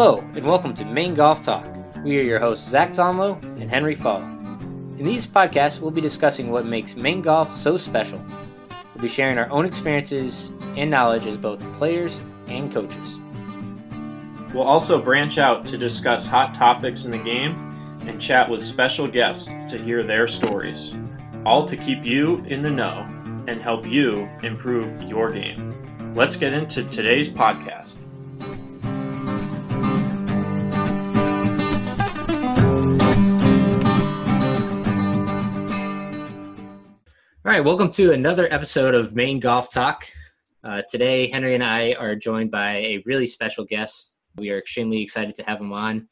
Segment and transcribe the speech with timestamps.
[0.00, 1.66] Hello, and welcome to Maine Golf Talk.
[2.04, 4.22] We are your hosts, Zach Zonlow and Henry Fall.
[4.22, 8.24] In these podcasts, we'll be discussing what makes Maine golf so special.
[8.94, 13.18] We'll be sharing our own experiences and knowledge as both players and coaches.
[14.54, 17.56] We'll also branch out to discuss hot topics in the game
[18.06, 20.94] and chat with special guests to hear their stories,
[21.44, 23.04] all to keep you in the know
[23.48, 26.14] and help you improve your game.
[26.14, 27.96] Let's get into today's podcast.
[37.48, 40.04] All right, welcome to another episode of Maine Golf Talk.
[40.62, 44.12] Uh, today, Henry and I are joined by a really special guest.
[44.36, 46.08] We are extremely excited to have him on.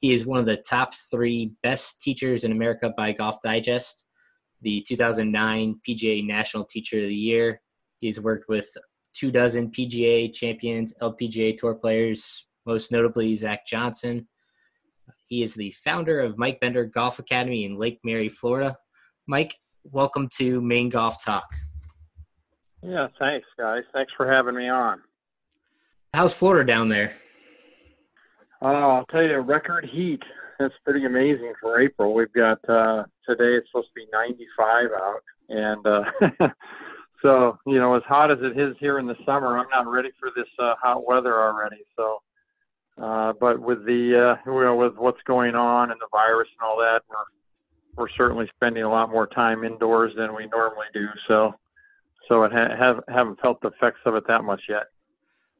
[0.00, 4.04] He is one of the top three best teachers in America by Golf Digest,
[4.62, 7.60] the 2009 PGA National Teacher of the Year.
[8.00, 8.68] He's worked with
[9.12, 14.26] two dozen PGA champions, LPGA Tour players, most notably Zach Johnson.
[15.28, 18.76] He is the founder of Mike Bender Golf Academy in Lake Mary, Florida.
[19.28, 19.54] Mike,
[19.92, 21.54] welcome to Maine Golf Talk.
[22.82, 23.82] Yeah, thanks, guys.
[23.92, 25.02] Thanks for having me on.
[26.14, 27.14] How's Florida down there?
[28.62, 30.22] Uh, I'll tell you, record heat.
[30.58, 32.14] It's pretty amazing for April.
[32.14, 33.56] We've got uh, today.
[33.56, 36.48] It's supposed to be 95 out, and uh,
[37.22, 40.10] so you know, as hot as it is here in the summer, I'm not ready
[40.18, 41.82] for this uh, hot weather already.
[41.96, 42.18] So,
[43.00, 46.68] uh, but with the uh, you know, with what's going on and the virus and
[46.68, 47.16] all that, we're
[48.00, 51.06] we're certainly spending a lot more time indoors than we normally do.
[51.28, 51.54] So,
[52.28, 54.84] so it ha- have haven't felt the effects of it that much yet.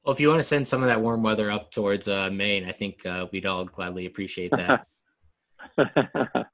[0.05, 2.65] Well, if you want to send some of that warm weather up towards uh, Maine,
[2.65, 4.87] I think uh, we'd all gladly appreciate that.
[5.79, 6.45] uh,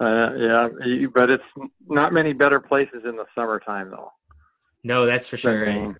[0.00, 0.68] yeah,
[1.14, 1.44] but it's
[1.88, 4.10] not many better places in the summertime, though.
[4.82, 5.62] No, that's for sure.
[5.62, 5.96] And,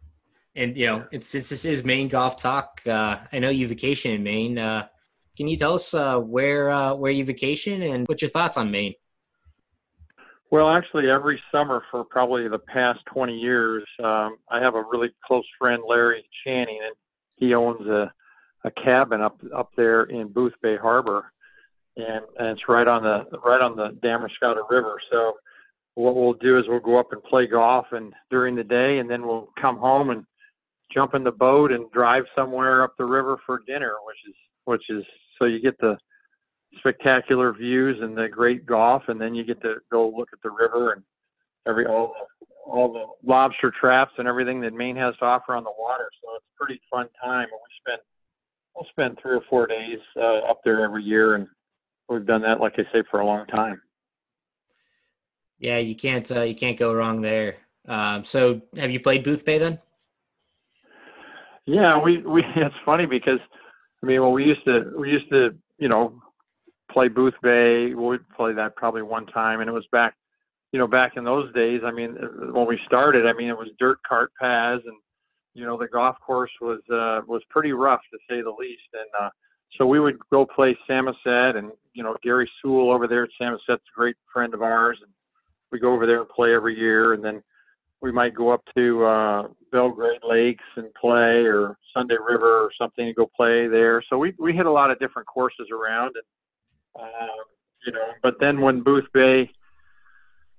[0.56, 4.10] and, you know, it's since this is Maine golf talk, uh, I know you vacation
[4.10, 4.58] in Maine.
[5.36, 8.70] Can you tell us uh, where uh, where you vacation and what's your thoughts on
[8.70, 8.94] Maine?
[10.50, 15.08] Well, actually, every summer for probably the past 20 years, um, I have a really
[15.26, 16.94] close friend, Larry Channing, and
[17.34, 18.12] he owns a,
[18.64, 21.32] a cabin up up there in Boothbay Harbor,
[21.96, 24.98] and, and it's right on the right on the Damariscotta River.
[25.10, 25.34] So,
[25.96, 29.10] what we'll do is we'll go up and play golf, and during the day, and
[29.10, 30.24] then we'll come home and
[30.94, 34.84] jump in the boat and drive somewhere up the river for dinner, which is which
[34.88, 35.04] is
[35.38, 35.96] so you get the
[36.78, 40.50] spectacular views and the great golf, and then you get to go look at the
[40.50, 41.02] river and
[41.66, 45.64] every all the all the lobster traps and everything that Maine has to offer on
[45.64, 46.08] the water.
[46.22, 48.00] So it's a pretty fun time, and we spend
[48.74, 51.46] we'll spend three or four days uh, up there every year, and
[52.08, 53.80] we've done that, like I say, for a long time.
[55.58, 57.56] Yeah, you can't uh, you can't go wrong there.
[57.88, 59.78] Um, so, have you played Boothbay then?
[61.66, 63.40] Yeah, we we it's funny because
[64.02, 66.20] I mean, well, we used to we used to you know
[66.90, 67.94] play Boothbay.
[67.94, 70.14] We'd play that probably one time, and it was back,
[70.72, 71.82] you know, back in those days.
[71.84, 72.16] I mean,
[72.52, 74.96] when we started, I mean, it was dirt cart paths, and
[75.54, 78.88] you know, the golf course was uh, was pretty rough to say the least.
[78.92, 79.30] And uh,
[79.76, 83.68] so we would go play Samoset, and you know, Gary Sewell over there at Samoset's
[83.68, 85.10] a great friend of ours, and
[85.72, 87.42] we go over there and play every year, and then
[88.02, 93.06] we might go up to uh, Belgrade Lakes and play, or Sunday River or something
[93.06, 94.02] and go play there.
[94.08, 97.44] So we we hit a lot of different courses around, and um,
[97.86, 99.48] you know, but then when Boothbay,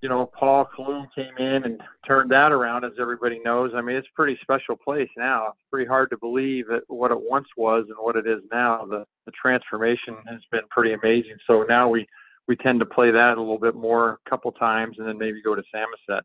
[0.02, 3.72] you know, Paul Coulombe came in and turned that around, as everybody knows.
[3.76, 5.48] I mean, it's a pretty special place now.
[5.48, 8.86] It's pretty hard to believe what it once was and what it is now.
[8.86, 11.38] The the transformation has been pretty amazing.
[11.46, 12.08] So now we
[12.48, 15.42] we tend to play that a little bit more, a couple times, and then maybe
[15.42, 16.24] go to Samoset.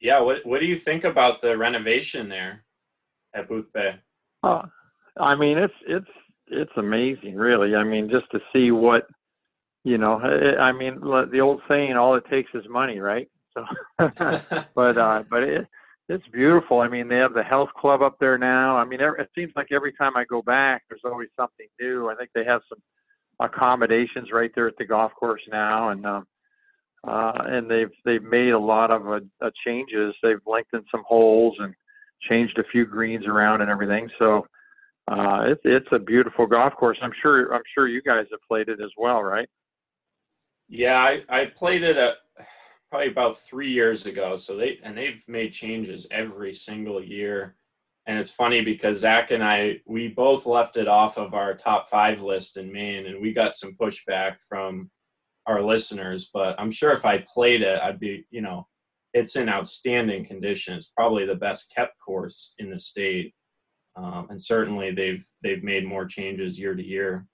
[0.00, 2.64] Yeah, what what do you think about the renovation there
[3.34, 3.98] at Boothbay?
[4.42, 4.62] Uh,
[5.18, 6.10] I mean, it's it's
[6.48, 7.74] it's amazing, really.
[7.74, 9.06] I mean, just to see what
[9.84, 10.18] you know.
[10.18, 13.28] I mean, the old saying, "All it takes is money," right?
[13.54, 13.64] So,
[14.74, 15.66] but uh, but it
[16.08, 16.80] it's beautiful.
[16.80, 18.76] I mean, they have the health club up there now.
[18.76, 22.08] I mean, it seems like every time I go back, there's always something new.
[22.08, 22.78] I think they have some
[23.40, 26.26] accommodations right there at the golf course now, and um,
[27.06, 30.14] uh, and they've they've made a lot of uh, uh, changes.
[30.22, 31.74] They've lengthened some holes and
[32.28, 34.10] changed a few greens around and everything.
[34.18, 34.46] So
[35.08, 36.98] uh, it's it's a beautiful golf course.
[37.02, 39.48] I'm sure I'm sure you guys have played it as well, right?
[40.68, 42.14] Yeah, I, I played it a,
[42.90, 44.36] probably about three years ago.
[44.36, 47.56] So they and they've made changes every single year.
[48.08, 51.88] And it's funny because Zach and I we both left it off of our top
[51.88, 54.90] five list in Maine, and we got some pushback from
[55.46, 56.30] our listeners.
[56.32, 58.66] But I'm sure if I played it, I'd be you know
[59.14, 60.74] it's in outstanding condition.
[60.76, 63.34] It's probably the best kept course in the state
[63.96, 67.26] um, and certainly they've they've made more changes year to year.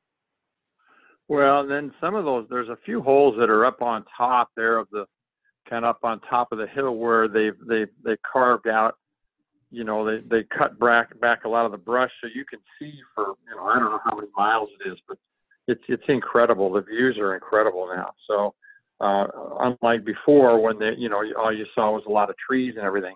[1.29, 4.77] Well, then some of those, there's a few holes that are up on top there
[4.79, 5.07] of the
[5.69, 8.95] kind of up on top of the hill where they've they they carved out.
[9.71, 12.61] You know, they they cut back back a lot of the brush so you can
[12.79, 15.19] see for you know I don't know how many miles it is, but
[15.69, 16.73] it's it's incredible.
[16.73, 18.13] The views are incredible now.
[18.29, 18.55] So
[19.01, 19.27] uh,
[19.61, 22.85] unlike before when they you know all you saw was a lot of trees and
[22.85, 23.15] everything.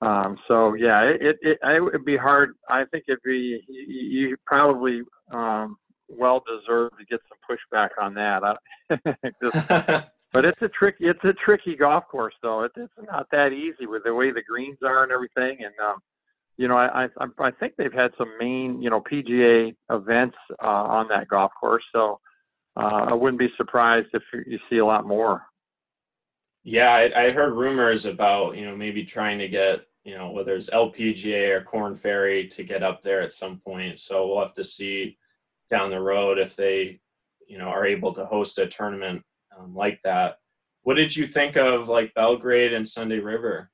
[0.00, 2.54] Um, so yeah, it, it, it, it would be hard.
[2.68, 5.02] I think it'd be you, you probably
[5.32, 5.76] um,
[6.08, 8.42] well deserved to get some pushback on that.
[9.42, 9.68] Just,
[10.32, 12.62] but it's a tricky it's a tricky golf course though.
[12.62, 15.58] It, it's not that easy with the way the greens are and everything.
[15.64, 15.98] And um,
[16.58, 20.66] you know, I, I I think they've had some main you know PGA events uh,
[20.66, 21.84] on that golf course.
[21.94, 22.20] So
[22.76, 25.44] uh, I wouldn't be surprised if you see a lot more.
[26.64, 30.54] Yeah, I, I heard rumors about you know maybe trying to get you know whether
[30.56, 34.00] it's LPGA or Korn Ferry to get up there at some point.
[34.00, 35.16] So we'll have to see
[35.70, 37.00] down the road if they
[37.46, 39.22] you know are able to host a tournament
[39.56, 40.38] um, like that.
[40.82, 43.70] What did you think of like Belgrade and Sunday River?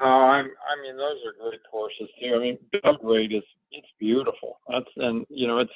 [0.00, 2.34] Oh, I'm, I mean, those are great courses too.
[2.34, 4.60] I mean, Belgrade is it's beautiful.
[4.68, 5.72] That's and you know it's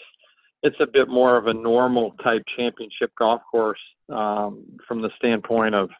[0.63, 3.79] it's a bit more of a normal type championship golf course
[4.09, 5.91] um, from the standpoint of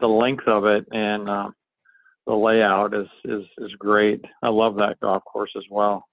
[0.00, 1.48] the length of it and uh,
[2.26, 4.24] the layout is is is great.
[4.42, 6.06] I love that golf course as well.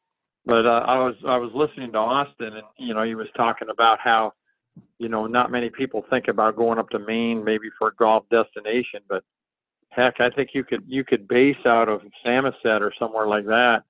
[0.45, 3.69] But uh, I was I was listening to Austin and you know he was talking
[3.71, 4.33] about how
[4.99, 8.25] you know not many people think about going up to Maine maybe for a golf
[8.29, 9.23] destination, but
[9.95, 13.83] heck, I think you could you could base out of Samoset or somewhere like that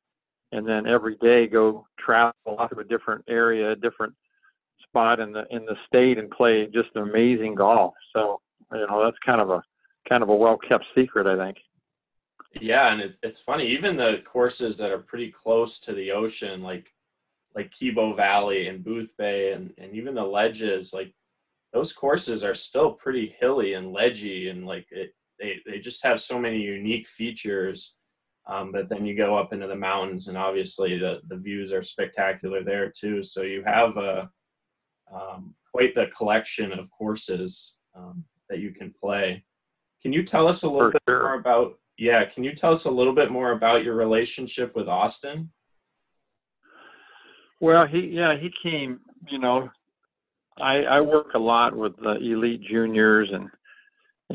[0.51, 4.13] and then every day go travel out to a different area, a different
[4.87, 7.93] spot in the in the state and play just amazing golf.
[8.13, 8.39] So
[8.71, 9.61] you know that's kind of a
[10.07, 11.57] kind of a well kept secret, I think.
[12.61, 13.67] Yeah, and it's it's funny.
[13.67, 16.93] Even the courses that are pretty close to the ocean, like
[17.53, 21.13] like Kebo Valley and Boothbay, and and even the ledges, like
[21.73, 26.19] those courses are still pretty hilly and ledgy, and like it, they they just have
[26.21, 27.97] so many unique features
[28.47, 31.81] um, but then you go up into the mountains, and obviously the, the views are
[31.81, 33.23] spectacular there too.
[33.23, 34.29] So you have a
[35.11, 39.43] um, quite the collection of courses um, that you can play.
[40.01, 41.23] Can you tell us a little For bit sure.
[41.23, 41.79] more about?
[41.97, 45.51] Yeah, can you tell us a little bit more about your relationship with Austin?
[47.59, 48.99] Well, he yeah he came.
[49.27, 49.69] You know,
[50.59, 53.49] I I work a lot with the elite juniors and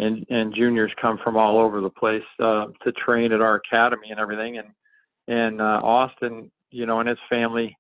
[0.01, 4.11] and and juniors come from all over the place uh, to train at our academy
[4.11, 4.59] and everything.
[4.59, 4.69] And
[5.29, 7.77] and uh, Austin, you know, and his family,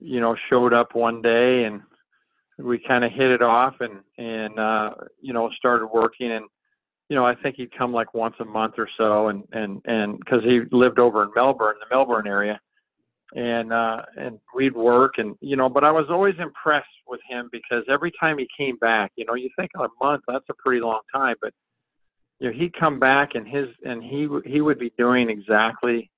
[0.00, 1.82] you know, showed up one day and
[2.58, 4.90] we kind of hit it off and and uh,
[5.20, 6.44] you know started working and
[7.08, 10.18] you know I think he'd come like once a month or so and and and
[10.18, 12.60] because he lived over in Melbourne, the Melbourne area,
[13.34, 17.48] and uh, and we'd work and you know, but I was always impressed with him
[17.50, 20.80] because every time he came back, you know, you think a month that's a pretty
[20.80, 21.52] long time, but
[22.38, 26.10] you know, he'd come back and his and he he would be doing exactly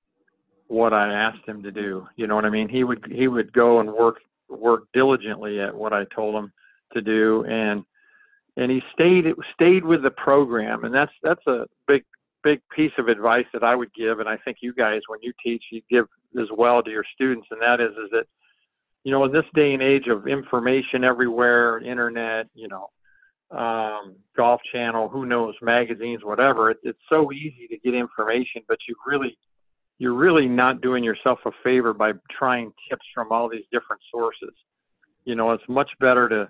[0.67, 2.07] what I asked him to do.
[2.17, 2.69] You know what I mean?
[2.69, 4.17] He would he would go and work
[4.49, 6.51] work diligently at what I told him
[6.93, 7.83] to do and
[8.57, 12.03] and he stayed stayed with the program and that's that's a big
[12.47, 15.33] big piece of advice that I would give, and I think you guys, when you
[15.43, 16.05] teach, you give
[16.41, 18.25] as well to your students, and that is, is that,
[19.03, 22.85] you know, in this day and age of information everywhere, internet, you know,
[23.51, 28.77] um, Golf Channel, who knows, magazines, whatever, it, it's so easy to get information, but
[28.87, 29.37] you really,
[29.99, 34.53] you're really not doing yourself a favor by trying tips from all these different sources.
[35.25, 36.49] You know, it's much better to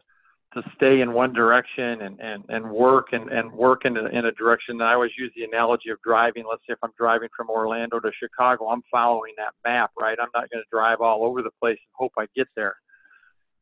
[0.61, 4.25] to stay in one direction and, and, and work and, and work in a, in
[4.25, 4.75] a direction.
[4.75, 6.45] And I always use the analogy of driving.
[6.49, 10.17] Let's say if I'm driving from Orlando to Chicago, I'm following that map, right?
[10.19, 12.75] I'm not going to drive all over the place and hope I get there.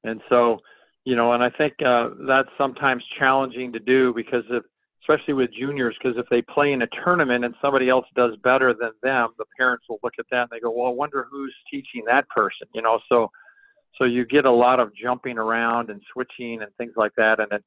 [0.04, 0.60] And so,
[1.04, 4.64] you know, and I think uh, that's sometimes challenging to do because if,
[5.08, 8.74] especially with juniors, because if they play in a tournament and somebody else does better
[8.74, 11.54] than them, the parents will look at that and they go, well, I wonder who's
[11.70, 13.30] teaching that person, you know, so,
[13.98, 17.40] so you get a lot of jumping around and switching and things like that.
[17.40, 17.62] And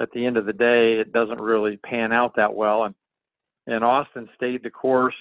[0.00, 2.84] at the end of the day, it doesn't really pan out that well.
[2.84, 2.94] And,
[3.66, 5.14] and Austin stayed the course,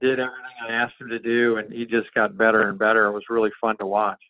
[0.00, 3.06] did everything I asked him to do, and he just got better and better.
[3.06, 4.20] It was really fun to watch.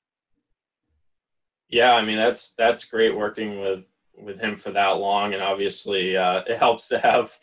[1.69, 3.85] Yeah, I mean that's that's great working with
[4.17, 7.39] with him for that long, and obviously uh, it helps to have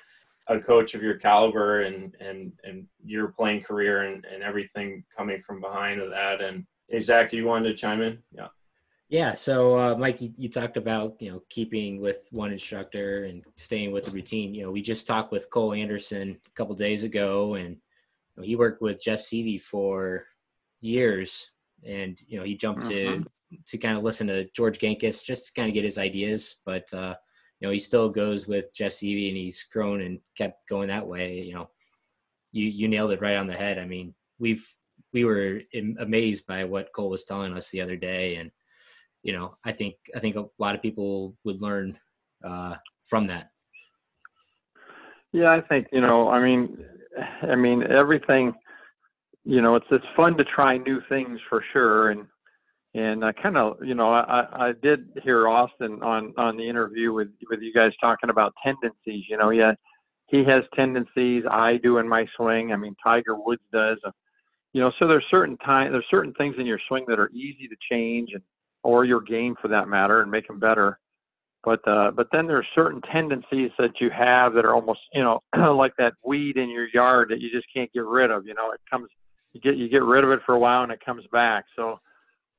[0.48, 5.42] a coach of your caliber and and and your playing career and, and everything coming
[5.42, 6.42] from behind of that.
[6.42, 7.40] And Exactly.
[7.40, 8.20] You wanted to chime in?
[8.32, 8.48] Yeah.
[9.10, 9.34] Yeah.
[9.34, 13.92] So, uh, Mike, you, you, talked about you know keeping with one instructor and staying
[13.92, 14.54] with the routine.
[14.54, 17.78] You know, we just talked with Cole Anderson a couple days ago, and
[18.42, 20.26] he worked with Jeff Seavey for
[20.82, 21.50] years,
[21.86, 23.24] and you know he jumped mm-hmm.
[23.24, 26.56] to to kind of listen to George Gankas just to kind of get his ideas.
[26.66, 27.16] But uh,
[27.60, 31.08] you know he still goes with Jeff Seavey, and he's grown and kept going that
[31.08, 31.42] way.
[31.42, 31.70] You know,
[32.52, 33.78] you you nailed it right on the head.
[33.78, 34.68] I mean, we've
[35.16, 35.62] we were
[36.00, 38.52] amazed by what Cole was telling us the other day, and
[39.24, 41.98] you know, I think I think a lot of people would learn
[42.44, 43.50] uh, from that.
[45.32, 46.28] Yeah, I think you know.
[46.28, 46.86] I mean,
[47.42, 48.54] I mean everything.
[49.46, 52.28] You know, it's it's fun to try new things for sure, and
[52.94, 57.14] and I kind of you know I I did hear Austin on on the interview
[57.14, 59.24] with with you guys talking about tendencies.
[59.30, 59.76] You know, yeah,
[60.28, 61.46] he has tendencies.
[61.50, 62.74] I do in my swing.
[62.74, 63.98] I mean, Tiger Woods does.
[64.76, 67.66] You know, so there's certain time there's certain things in your swing that are easy
[67.70, 68.44] to change and
[68.84, 71.00] or your game for that matter and make them better.
[71.64, 75.42] But uh, but then there's certain tendencies that you have that are almost you know
[75.78, 78.46] like that weed in your yard that you just can't get rid of.
[78.46, 79.08] You know, it comes
[79.54, 81.64] you get you get rid of it for a while and it comes back.
[81.78, 81.98] So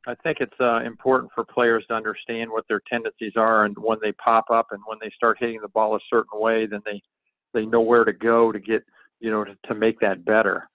[0.07, 3.99] I think it's uh, important for players to understand what their tendencies are and when
[4.01, 7.03] they pop up and when they start hitting the ball a certain way, then they
[7.53, 8.85] they know where to go to get
[9.21, 10.67] you know to, to make that better.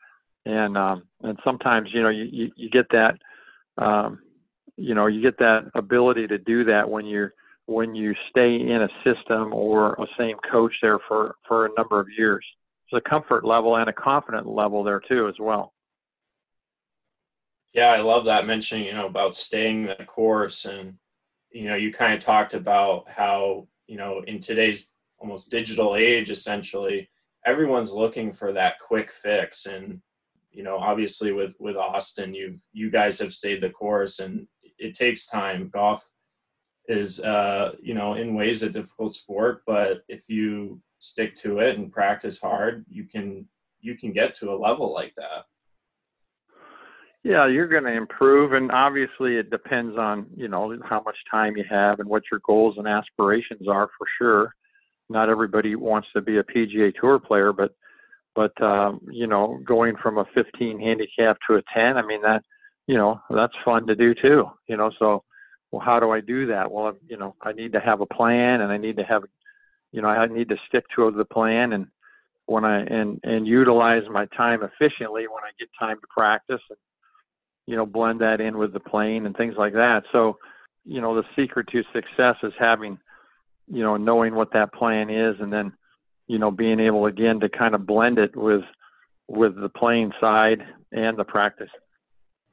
[0.45, 3.17] And um, and sometimes you know you you, you get that
[3.77, 4.19] um,
[4.75, 7.33] you know you get that ability to do that when you're
[7.67, 11.99] when you stay in a system or a same coach there for for a number
[11.99, 12.45] of years.
[12.91, 15.73] There's a comfort level and a confident level there too as well.
[17.73, 20.95] Yeah, I love that mentioning you know about staying the course and
[21.51, 26.31] you know you kind of talked about how you know in today's almost digital age
[26.31, 27.09] essentially
[27.45, 30.01] everyone's looking for that quick fix and
[30.51, 34.47] you know obviously with with austin you've you guys have stayed the course and
[34.81, 35.69] it takes time.
[35.71, 36.11] Golf
[36.87, 41.77] is, uh, you know, in ways a difficult sport, but if you stick to it
[41.77, 43.47] and practice hard, you can
[43.79, 45.45] you can get to a level like that.
[47.23, 51.55] Yeah, you're going to improve, and obviously it depends on you know how much time
[51.55, 54.55] you have and what your goals and aspirations are for sure.
[55.09, 57.75] Not everybody wants to be a PGA Tour player, but
[58.35, 62.43] but um, you know going from a 15 handicap to a 10, I mean that
[62.87, 65.23] you know that's fun to do too you know so
[65.71, 66.71] well how do i do that?
[66.71, 69.23] Well you know i need to have a plan and i need to have
[69.91, 71.87] you know i need to stick to the plan and
[72.47, 76.77] when i and and utilize my time efficiently when i get time to practice and
[77.67, 80.03] you know blend that in with the plane and things like that.
[80.11, 80.37] So
[80.85, 82.97] you know the secret to success is having
[83.71, 85.73] you know knowing what that plan is and then
[86.27, 88.63] you know being able again to kind of blend it with
[89.27, 90.59] with the playing side
[90.91, 91.69] and the practice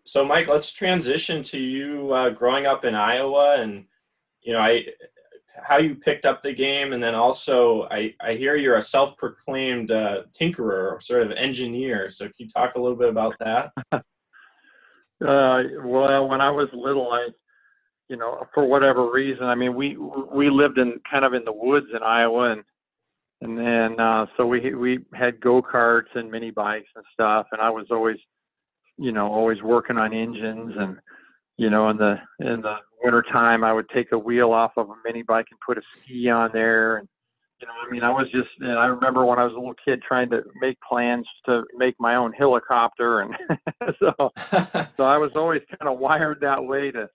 [0.09, 3.85] so Mike, let's transition to you uh, growing up in Iowa, and
[4.41, 4.87] you know, I
[5.63, 9.91] how you picked up the game, and then also I I hear you're a self-proclaimed
[9.91, 12.09] uh, tinkerer, sort of engineer.
[12.09, 13.71] So can you talk a little bit about that?
[13.93, 14.03] uh,
[15.21, 17.29] well, when I was little, I
[18.09, 21.53] you know, for whatever reason, I mean, we we lived in kind of in the
[21.53, 22.65] woods in Iowa, and
[23.41, 27.61] and then uh, so we we had go karts and mini bikes and stuff, and
[27.61, 28.19] I was always
[28.99, 30.97] you know, always working on engines and,
[31.57, 34.91] you know, in the in the winter time, I would take a wheel off of
[34.91, 36.99] a mini bike and put a ski on there.
[36.99, 37.09] And,
[37.61, 39.75] you know, I mean, I was just, and I remember when I was a little
[39.85, 43.21] kid trying to make plans to make my own helicopter.
[43.21, 43.37] And
[43.99, 44.13] so,
[44.97, 47.09] so I was always kind of wired that way to,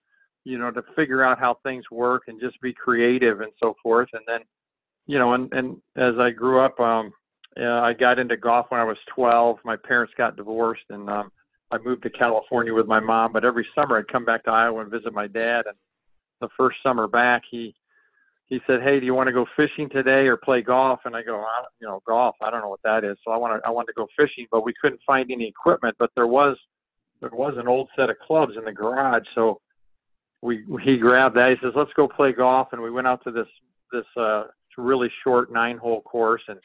[0.46, 4.10] you know, to figure out how things work and just be creative and so forth.
[4.14, 4.42] And then,
[5.06, 7.12] you know, and, and as I grew up, um,
[7.58, 9.58] yeah, I got into golf when I was 12.
[9.64, 11.32] My parents got divorced and, um,
[11.74, 14.82] I moved to California with my mom, but every summer I'd come back to Iowa
[14.82, 15.66] and visit my dad.
[15.66, 15.76] And
[16.40, 17.74] the first summer back, he
[18.46, 21.24] he said, "Hey, do you want to go fishing today or play golf?" And I
[21.24, 22.36] go, I, "You know, golf.
[22.42, 24.64] I don't know what that is." So I want I wanted to go fishing, but
[24.64, 25.96] we couldn't find any equipment.
[25.98, 26.58] But there was
[27.22, 29.60] there was an old set of clubs in the garage, so
[30.44, 31.50] we he grabbed that.
[31.50, 33.48] He says, "Let's go play golf." And we went out to this
[33.92, 34.44] this uh,
[34.78, 36.60] really short nine hole course and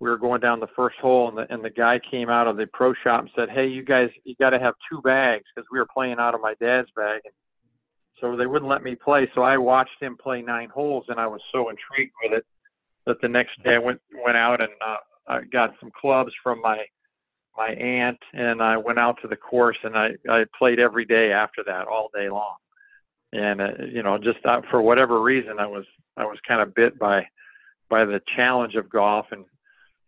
[0.00, 2.56] we were going down the first hole and the and the guy came out of
[2.56, 5.66] the pro shop and said, "Hey, you guys, you got to have two bags because
[5.72, 7.34] we were playing out of my dad's bag." And
[8.20, 9.30] so they wouldn't let me play.
[9.34, 12.44] So I watched him play nine holes, and I was so intrigued with it
[13.06, 14.96] that the next day I went went out and uh,
[15.28, 16.84] I got some clubs from my
[17.56, 21.32] my aunt, and I went out to the course and I I played every day
[21.32, 22.56] after that all day long.
[23.34, 25.84] And uh, you know, just uh, for whatever reason, I was
[26.16, 27.26] I was kind of bit by
[27.90, 29.44] by the challenge of golf and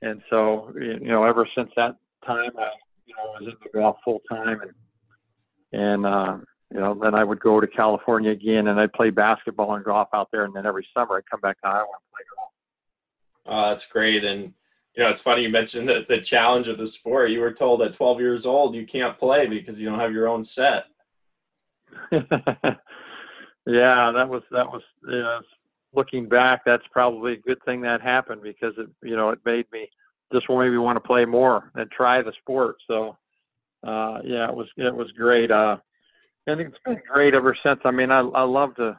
[0.02, 2.70] and so you know ever since that time I
[3.04, 4.72] you know was into golf full time and
[5.72, 6.38] and uh,
[6.72, 10.08] you know then I would go to California again and I'd play basketball and golf
[10.14, 12.50] out there and then every summer I'd come back to Iowa and play golf.
[13.46, 14.52] Oh, that's great and
[14.96, 17.30] you know, it's funny you mentioned the, the challenge of the sport.
[17.30, 20.26] You were told at 12 years old you can't play because you don't have your
[20.26, 20.84] own set.
[23.66, 25.40] yeah, that was that was yeah,
[25.94, 26.62] looking back.
[26.64, 29.88] That's probably a good thing that happened because it you know it made me
[30.32, 32.76] just maybe want to play more and try the sport.
[32.86, 33.16] So
[33.86, 35.50] uh, yeah, it was it was great.
[35.50, 35.78] Uh,
[36.46, 37.80] and it's been great ever since.
[37.84, 38.96] I mean, I I love the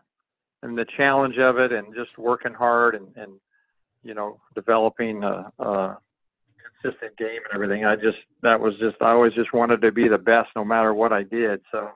[0.63, 3.33] and the challenge of it and just working hard and and
[4.03, 5.97] you know developing a, a
[6.81, 7.85] consistent game and everything.
[7.85, 10.93] I just that was just I always just wanted to be the best no matter
[10.93, 11.61] what I did.
[11.71, 11.89] So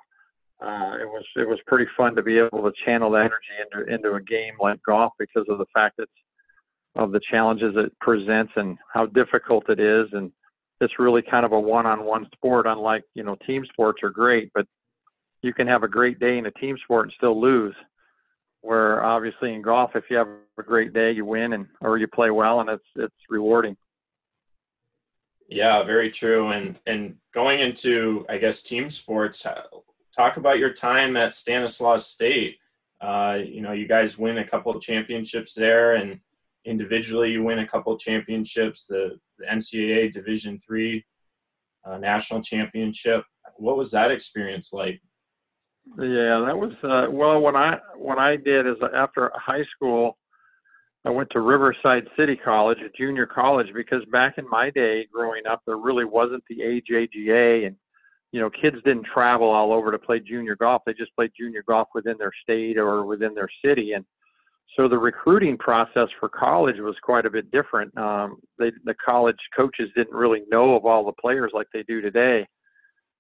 [0.62, 3.94] uh, it was it was pretty fun to be able to channel that energy into
[3.94, 6.08] into a game like golf because of the fact that
[6.96, 10.08] of the challenges it presents and how difficult it is.
[10.12, 10.32] And
[10.82, 14.66] it's really kind of a one-on-one sport unlike you know team sports are great but
[15.42, 17.76] you can have a great day in a team sport and still lose.
[18.64, 20.28] Where obviously in golf if you have
[20.60, 23.76] a great day you win and or you play well and it's it's rewarding.
[25.48, 26.50] Yeah very true.
[26.50, 29.42] And and going into i guess team sports
[30.16, 32.58] talk about your time at stanislaus state
[33.02, 36.20] uh, you know you guys win a couple of championships there and
[36.66, 41.04] individually you win a couple of championships the, the ncaa division three
[41.86, 43.24] uh, national championship
[43.56, 45.02] what was that experience like
[45.98, 47.40] yeah, that was uh, well.
[47.40, 50.18] What I what I did is after high school,
[51.06, 55.46] I went to Riverside City College, a junior college, because back in my day, growing
[55.50, 57.76] up, there really wasn't the AJGA, and
[58.32, 60.84] you know, kids didn't travel all over to play junior golf.
[60.86, 64.06] They just played junior golf within their state or within their city, and
[64.78, 67.96] so the recruiting process for college was quite a bit different.
[67.98, 72.00] Um, they, the college coaches didn't really know of all the players like they do
[72.00, 72.48] today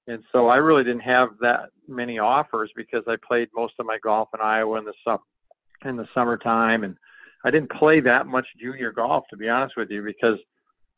[0.08, 3.98] and so I really didn't have that many offers because I played most of my
[4.03, 5.20] golf in Iowa in the sum
[5.84, 6.96] in the summertime, and
[7.44, 10.38] I didn't play that much junior golf to be honest with you because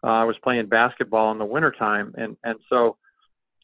[0.04, 2.98] uh, I was playing basketball in the wintertime, and and so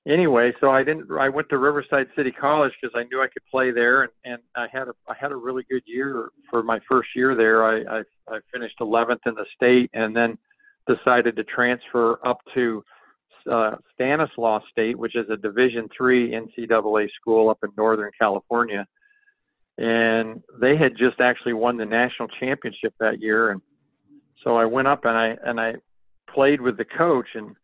[0.09, 1.09] anyway, so I didn't.
[1.11, 4.39] I went to Riverside City College because I knew I could play there, and and
[4.55, 7.63] I had a I had a really good year for my first year there.
[7.63, 10.37] I I, I finished 11th in the state, and then
[10.87, 12.83] decided to transfer up to
[13.49, 18.85] uh, Stanislaus State, which is a Division three NCAA school up in Northern California,
[19.77, 23.51] and they had just actually won the national championship that year.
[23.51, 23.61] And
[24.43, 25.75] so I went up and I and I
[26.33, 27.55] played with the coach, and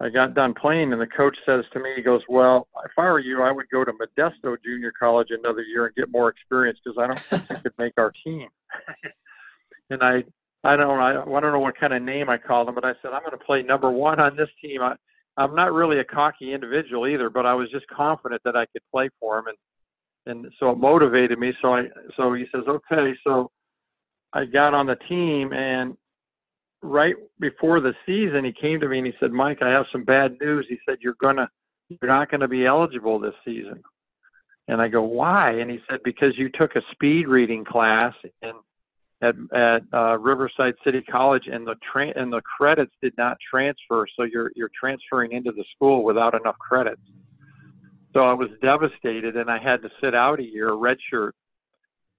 [0.00, 3.10] I got done playing, and the coach says to me, he goes, "Well, if I
[3.10, 6.78] were you, I would go to Modesto Junior College another year and get more experience
[6.84, 8.48] because I don't think you could make our team."
[9.90, 10.22] and I
[10.64, 12.92] I don't I, I don't know what kind of name I called him, but I
[13.02, 14.82] said I'm going to play number one on this team.
[14.82, 14.94] I,
[15.36, 18.82] I'm not really a cocky individual either, but I was just confident that I could
[18.92, 19.56] play for him, and
[20.26, 21.52] and so it motivated me.
[21.62, 21.84] So I
[22.16, 23.50] so he says, okay, so
[24.32, 25.96] I got on the team, and
[26.82, 30.04] right before the season, he came to me and he said, Mike, I have some
[30.04, 30.66] bad news.
[30.68, 31.48] He said, you're gonna
[31.88, 33.82] you're not to be eligible this season.
[34.68, 35.52] And I go, why?
[35.52, 38.54] And he said, because you took a speed reading class and
[39.20, 44.06] at at uh, Riverside City College, and the tra- and the credits did not transfer,
[44.16, 47.02] so you're you're transferring into the school without enough credits.
[48.14, 51.32] So I was devastated, and I had to sit out a year, redshirt.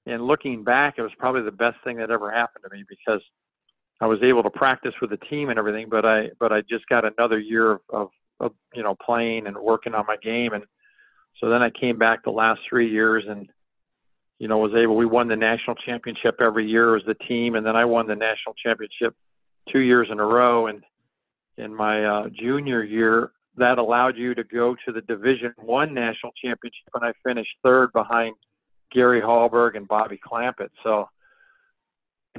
[0.06, 3.22] And looking back, it was probably the best thing that ever happened to me because
[4.02, 6.88] I was able to practice with the team and everything, but I but I just
[6.88, 8.10] got another year of, of,
[8.40, 10.64] of you know playing and working on my game, and
[11.40, 13.50] so then I came back the last three years and
[14.40, 14.96] you know, was able.
[14.96, 18.16] We won the national championship every year as the team, and then I won the
[18.16, 19.14] national championship
[19.72, 20.68] two years in a row.
[20.68, 20.82] And
[21.58, 26.32] in my uh, junior year, that allowed you to go to the Division One national
[26.42, 28.34] championship, and I finished third behind
[28.94, 30.70] Gary Hallberg and Bobby Clampett.
[30.84, 31.10] So,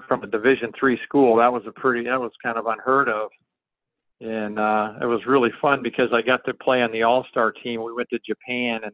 [0.06, 3.30] from a Division Three school, that was a pretty that was kind of unheard of,
[4.20, 7.52] and uh, it was really fun because I got to play on the All Star
[7.52, 7.82] team.
[7.82, 8.92] We went to Japan and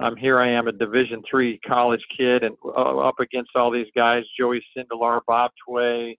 [0.00, 0.40] I'm here.
[0.40, 4.64] I am a Division three college kid, and uh, up against all these guys: Joey
[4.76, 6.16] Sindelar, Bob Tway,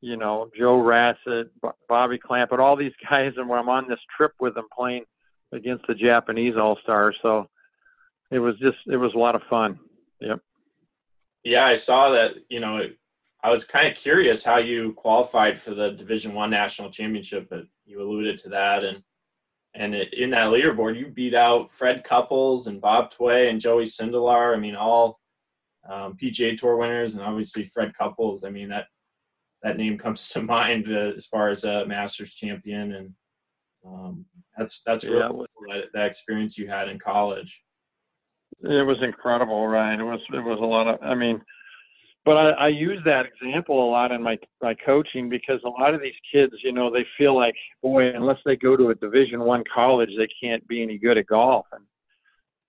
[0.00, 1.50] you know, Joe Rassett,
[1.88, 5.04] Bobby Clamp, Clampett, all these guys, and when I'm on this trip with them playing
[5.52, 7.48] against the Japanese All Stars, so
[8.30, 9.80] it was just it was a lot of fun.
[10.20, 10.40] Yep.
[11.42, 12.34] Yeah, I saw that.
[12.48, 12.80] You know,
[13.42, 17.64] I was kind of curious how you qualified for the Division One national championship, but
[17.84, 19.02] you alluded to that, and
[19.74, 23.84] and it, in that leaderboard, you beat out Fred Couples and Bob Tway and Joey
[23.84, 24.54] Sindelar.
[24.54, 25.20] I mean, all
[25.88, 28.44] um, PGA Tour winners, and obviously Fred Couples.
[28.44, 28.86] I mean that
[29.62, 33.14] that name comes to mind uh, as far as a Masters champion, and
[33.86, 34.26] um,
[34.56, 35.28] that's that's really yeah.
[35.28, 37.62] cool, that, that experience you had in college.
[38.62, 40.00] It was incredible, Ryan.
[40.00, 41.02] It was it was a lot of.
[41.02, 41.40] I mean,
[42.24, 45.94] but I, I use that example a lot in my my coaching because a lot
[45.94, 49.40] of these kids, you know, they feel like, boy, unless they go to a Division
[49.40, 51.66] One college, they can't be any good at golf.
[51.72, 51.84] And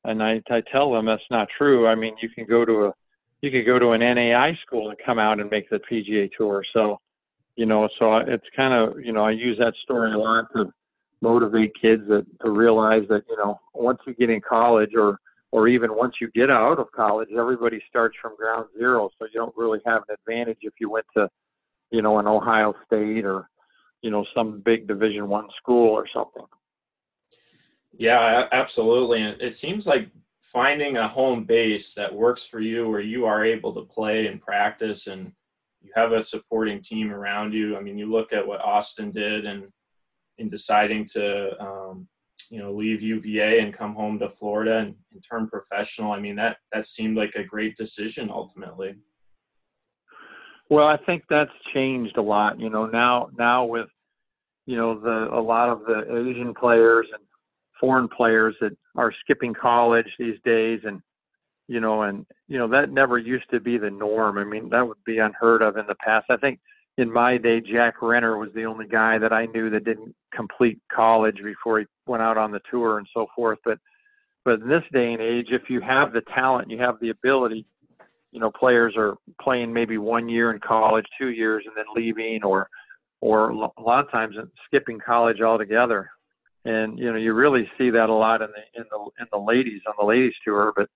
[0.03, 1.87] and I, I tell them that's not true.
[1.87, 2.93] I mean, you can go to a
[3.41, 6.63] you could go to an NAI school and come out and make the PGA Tour.
[6.73, 6.99] So,
[7.55, 10.71] you know, so it's kind of you know I use that story a lot to
[11.21, 15.19] motivate kids that to realize that you know once you get in college or
[15.51, 19.09] or even once you get out of college, everybody starts from ground zero.
[19.19, 21.29] So you don't really have an advantage if you went to,
[21.91, 23.49] you know, an Ohio State or,
[24.01, 26.45] you know, some big Division One school or something.
[27.97, 29.21] Yeah, absolutely.
[29.21, 30.09] And it seems like
[30.39, 34.41] finding a home base that works for you, where you are able to play and
[34.41, 35.33] practice, and
[35.81, 37.75] you have a supporting team around you.
[37.75, 39.65] I mean, you look at what Austin did, and
[40.37, 42.07] in deciding to um,
[42.49, 46.11] you know leave UVA and come home to Florida and, and turn professional.
[46.11, 48.95] I mean that that seemed like a great decision ultimately.
[50.69, 52.59] Well, I think that's changed a lot.
[52.59, 53.89] You know now now with
[54.65, 57.23] you know the a lot of the Asian players and
[57.79, 61.01] foreign players that are skipping college these days and
[61.67, 64.87] you know and you know that never used to be the norm i mean that
[64.87, 66.59] would be unheard of in the past i think
[66.97, 70.79] in my day, Jack Renner was the only guy that I knew that didn't complete
[70.93, 73.59] college before he went out on the tour and so forth.
[73.63, 73.77] But
[74.43, 77.65] but in this day and age, if you have the talent, you have the ability.
[78.31, 82.43] You know, players are playing maybe one year in college, two years, and then leaving,
[82.43, 82.67] or
[83.21, 86.09] or a lot of times skipping college altogether.
[86.65, 89.37] And you know, you really see that a lot in the in the in the
[89.37, 90.73] ladies on the ladies tour.
[90.75, 90.89] But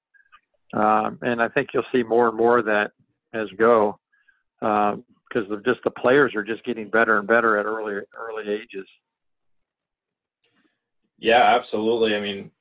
[0.78, 2.92] um, and I think you'll see more and more of that
[3.34, 4.00] as go.
[4.62, 4.96] Uh,
[5.36, 8.88] because of just the players are just getting better and better at early early ages.
[11.18, 12.16] Yeah, absolutely.
[12.16, 12.52] I mean,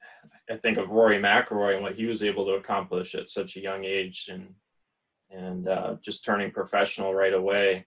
[0.51, 3.61] I think of Rory McIlroy and what he was able to accomplish at such a
[3.61, 4.55] young age, and
[5.31, 7.87] and uh, just turning professional right away.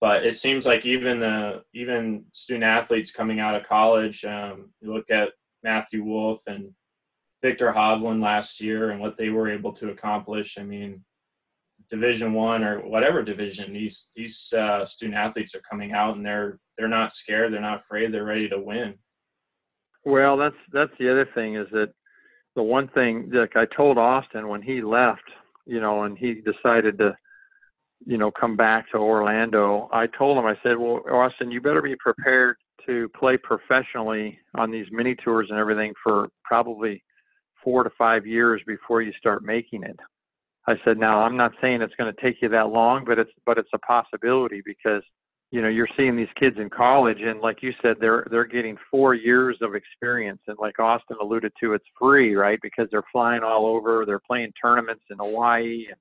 [0.00, 4.92] But it seems like even the even student athletes coming out of college, um, you
[4.92, 6.72] look at Matthew Wolff and
[7.42, 10.58] Viktor Hovland last year and what they were able to accomplish.
[10.58, 11.04] I mean,
[11.90, 16.58] division one or whatever division these these uh, student athletes are coming out and they're
[16.78, 18.94] they're not scared they're not afraid they're ready to win.
[20.04, 21.92] Well that's that's the other thing is that
[22.56, 25.22] the one thing like i told austin when he left
[25.66, 27.14] you know and he decided to
[28.06, 31.82] you know come back to orlando i told him i said well austin you better
[31.82, 37.02] be prepared to play professionally on these mini tours and everything for probably
[37.62, 39.98] four to five years before you start making it
[40.66, 43.30] I said, now I'm not saying it's going to take you that long, but it's
[43.46, 45.02] but it's a possibility because
[45.50, 48.76] you know you're seeing these kids in college and like you said they're they're getting
[48.90, 52.58] four years of experience and like austin alluded to it's free right?
[52.62, 55.96] Because they're flying all over they're playing tournaments in hawaii and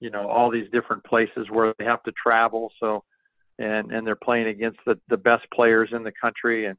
[0.00, 3.02] you know all these different places where they have to travel so
[3.58, 6.76] and and they're playing against the the best players in the country and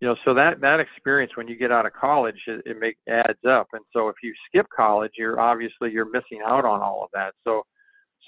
[0.00, 2.96] you know so that that experience when you get out of college it, it make
[3.08, 7.02] adds up and so if you skip college you're obviously you're missing out on all
[7.02, 7.62] of that so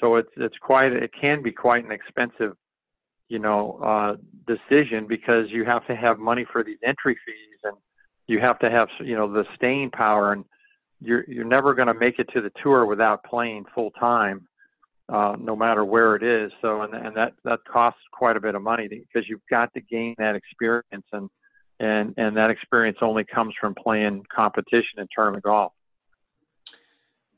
[0.01, 2.55] so it's it's quite it can be quite an expensive
[3.29, 7.77] you know uh decision because you have to have money for these entry fees and
[8.27, 10.45] you have to have you know the staying power and
[11.01, 14.47] you're you're never going to make it to the tour without playing full time
[15.11, 16.53] uh, no matter where it is.
[16.61, 19.81] So, and, and that that costs quite a bit of money because you've got to
[19.81, 21.07] gain that experience.
[21.13, 21.31] And
[21.81, 25.73] and and that experience only comes from playing competition and tournament golf.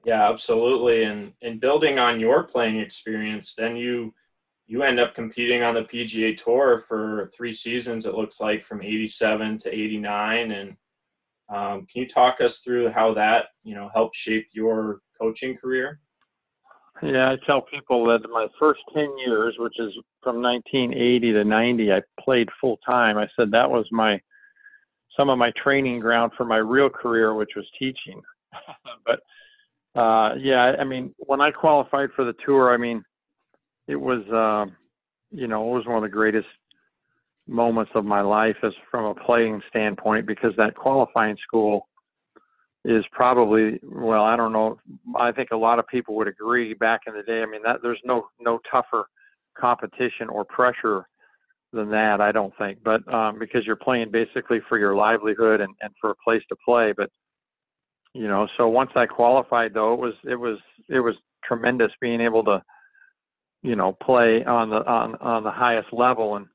[0.05, 1.05] Yeah, absolutely.
[1.05, 4.14] And and building on your playing experience, then you
[4.66, 8.07] you end up competing on the PGA Tour for three seasons.
[8.07, 10.53] It looks like from '87 to '89.
[10.53, 10.76] And
[11.48, 16.00] um, can you talk us through how that you know helped shape your coaching career?
[17.03, 21.92] Yeah, I tell people that my first 10 years, which is from 1980 to 90,
[21.92, 23.16] I played full time.
[23.16, 24.20] I said that was my
[25.20, 28.22] some of my training ground for my real career, which was teaching.
[29.06, 29.20] but
[30.00, 33.04] uh, yeah, I mean, when I qualified for the tour, I mean,
[33.87, 34.72] it was, uh,
[35.30, 36.46] you know, it was one of the greatest
[37.46, 41.87] moments of my life as from a playing standpoint because that qualifying school
[42.85, 44.78] is probably well i don't know
[45.18, 47.78] i think a lot of people would agree back in the day i mean that
[47.83, 49.04] there's no no tougher
[49.59, 51.06] competition or pressure
[51.72, 52.78] than that, I don't think.
[52.85, 56.56] But um, because you're playing basically for your livelihood and, and for a place to
[56.64, 56.92] play.
[56.96, 57.11] But
[58.14, 62.20] you know, so once I qualified, though, it was it was it was tremendous being
[62.20, 62.62] able to,
[63.62, 66.37] you know, play on the on on the highest level.
[66.37, 66.46] And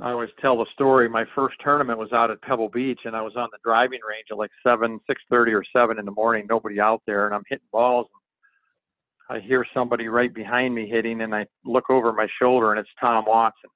[0.00, 1.08] I always tell the story.
[1.08, 4.26] My first tournament was out at Pebble Beach, and I was on the driving range
[4.30, 6.46] at like seven, six thirty or seven in the morning.
[6.48, 8.06] Nobody out there, and I'm hitting balls.
[9.30, 12.88] I hear somebody right behind me hitting, and I look over my shoulder, and it's
[12.98, 13.70] Tom Watson,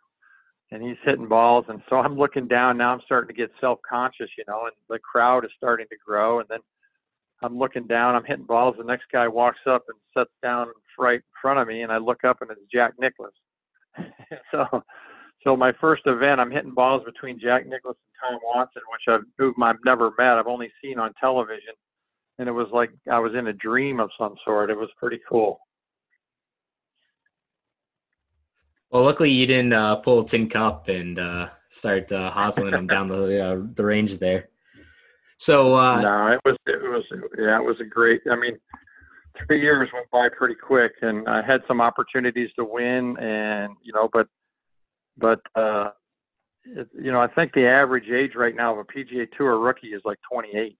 [0.73, 2.95] and he's hitting balls, and so I'm looking down now.
[2.95, 6.49] I'm starting to get self-conscious, you know, and the crowd is starting to grow, and
[6.49, 6.61] then
[7.43, 8.77] I'm looking down, I'm hitting balls.
[8.79, 11.99] The next guy walks up and sits down right in front of me, and I
[11.99, 13.33] look up, and it's Jack Nicklaus.
[14.51, 14.83] so,
[15.45, 19.63] so my first event, I'm hitting balls between Jack Nicklaus and Tom Watson, which I've
[19.63, 20.39] I've never met.
[20.39, 21.75] I've only seen on television,
[22.39, 24.71] and it was like I was in a dream of some sort.
[24.71, 25.59] It was pretty cool.
[28.93, 32.87] Well, luckily you didn't uh, pull a tin cup and uh, start uh, hustling them
[32.87, 34.51] down the uh, the range there.
[35.39, 37.03] So uh, no, it was it was
[37.39, 38.21] yeah, it was a great.
[38.31, 38.59] I mean,
[39.47, 43.95] three years went by pretty quick, and I had some opportunities to win, and you
[43.95, 44.29] know, but
[45.17, 45.93] but uh,
[46.67, 49.95] it, you know, I think the average age right now of a PGA Tour rookie
[49.95, 50.77] is like 28.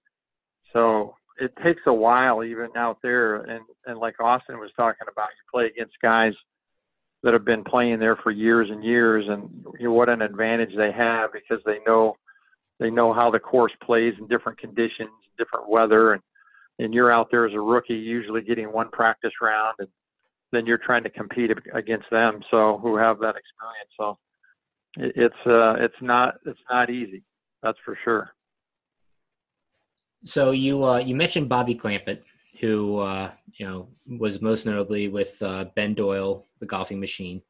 [0.71, 5.29] So it takes a while even out there, and and like Austin was talking about,
[5.29, 6.33] you play against guys
[7.23, 10.75] that have been playing there for years and years, and you know, what an advantage
[10.75, 12.15] they have because they know
[12.79, 16.21] they know how the course plays in different conditions, different weather, and
[16.79, 19.87] and you're out there as a rookie, usually getting one practice round, and
[20.51, 23.91] then you're trying to compete against them, so who have that experience.
[23.97, 24.17] So
[24.97, 27.23] it's uh, it's not it's not easy,
[27.61, 28.31] that's for sure.
[30.25, 32.21] So you uh, you mentioned Bobby Clampett,
[32.59, 33.87] who uh, you know
[34.19, 37.41] was most notably with uh, Ben Doyle, the golfing machine.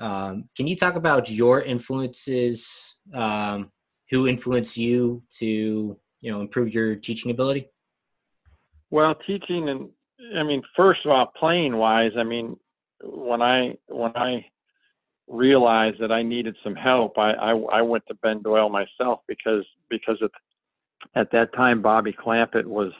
[0.00, 3.70] Um, can you talk about your influences um,
[4.10, 7.68] who influenced you to you know improve your teaching ability?
[8.90, 9.88] Well, teaching and
[10.36, 12.56] I mean, first of all, playing wise, I mean,
[13.02, 14.44] when I when I
[15.28, 19.64] realized that I needed some help, I I, I went to Ben Doyle myself because
[19.88, 20.30] because at
[21.14, 22.92] at that time Bobby Clampett was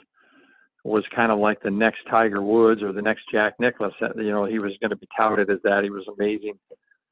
[0.83, 3.93] was kind of like the next Tiger Woods or the next Jack Nicklaus.
[4.01, 5.83] Uh, you know, he was going to be touted as that.
[5.83, 6.53] He was amazing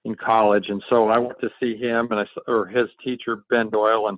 [0.05, 3.69] in college, and so I went to see him and I or his teacher Ben
[3.69, 4.17] Doyle, and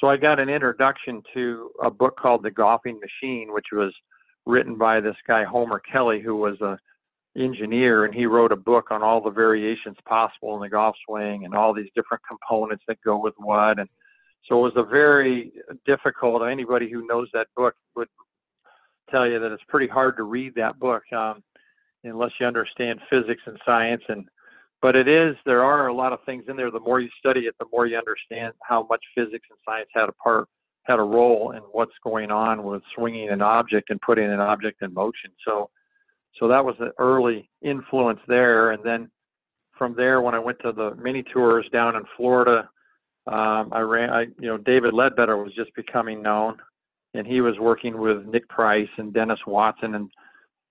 [0.00, 3.92] so I got an introduction to a book called The Golfing Machine, which was
[4.46, 6.78] written by this guy Homer Kelley, who was a
[7.34, 11.46] engineer, and he wrote a book on all the variations possible in the golf swing
[11.46, 13.88] and all these different components that go with what, and
[14.48, 15.52] so it was a very
[15.86, 16.42] difficult.
[16.42, 18.08] Anybody who knows that book would
[19.12, 21.42] tell you that it's pretty hard to read that book um,
[22.02, 24.26] unless you understand physics and science and
[24.80, 26.72] but it is there are a lot of things in there.
[26.72, 30.08] The more you study it the more you understand how much physics and science had
[30.08, 30.48] a part
[30.84, 34.82] had a role in what's going on with swinging an object and putting an object
[34.82, 35.30] in motion.
[35.46, 35.70] So
[36.40, 38.72] so that was an early influence there.
[38.72, 39.08] And then
[39.82, 42.68] from there when i went to the mini tours down in florida
[43.26, 46.56] um, i ran i you know david leadbetter was just becoming known
[47.14, 50.10] and he was working with nick price and dennis watson and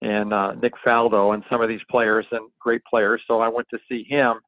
[0.02, 3.22] and uh, Nick Faldo and some of these players and great players.
[3.28, 4.40] So I went to see him,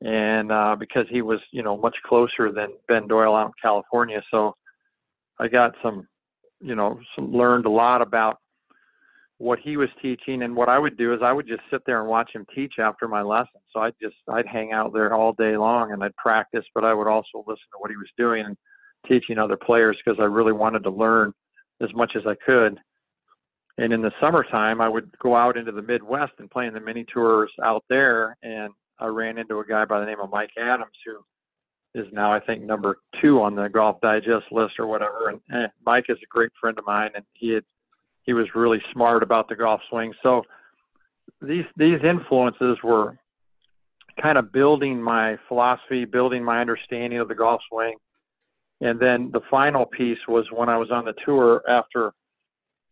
[0.00, 4.22] and uh, because he was you know much closer than Ben Doyle out in California,
[4.30, 4.54] so
[5.38, 6.08] I got some
[6.60, 8.38] you know some learned a lot about
[9.38, 12.00] what he was teaching and what I would do is I would just sit there
[12.00, 13.60] and watch him teach after my lesson.
[13.70, 16.94] So I'd just I'd hang out there all day long and I'd practice, but I
[16.94, 18.56] would also listen to what he was doing and
[19.08, 21.32] teaching other players because I really wanted to learn
[21.80, 22.78] as much as I could.
[23.78, 26.80] And in the summertime, I would go out into the Midwest and play in the
[26.80, 28.36] mini tours out there.
[28.42, 31.18] And I ran into a guy by the name of Mike Adams, who
[32.00, 35.28] is now, I think, number two on the Golf Digest list or whatever.
[35.28, 37.64] And eh, Mike is a great friend of mine, and he had
[38.26, 40.12] he was really smart about the golf swing.
[40.22, 40.42] So
[41.40, 43.16] these these influences were
[44.20, 47.96] kind of building my philosophy, building my understanding of the golf swing.
[48.80, 52.12] And then the final piece was when I was on the tour after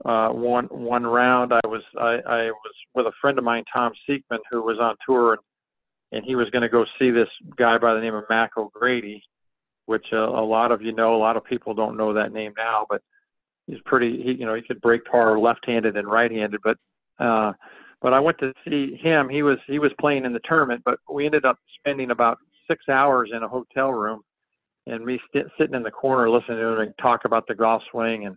[0.04, 1.52] uh, one one round.
[1.52, 4.96] I was I, I was with a friend of mine, Tom Sieckmann, who was on
[5.06, 5.42] tour, and,
[6.12, 9.22] and he was going to go see this guy by the name of Mac O'Grady,
[9.86, 11.14] which uh, a lot of you know.
[11.14, 13.02] A lot of people don't know that name now, but
[13.66, 14.22] he's pretty.
[14.22, 16.76] He you know he could break par left-handed and right-handed, but
[17.18, 17.52] uh,
[18.00, 19.28] but I went to see him.
[19.28, 22.88] He was he was playing in the tournament, but we ended up spending about six
[22.88, 24.22] hours in a hotel room,
[24.86, 28.26] and me st- sitting in the corner listening to him talk about the golf swing
[28.26, 28.36] and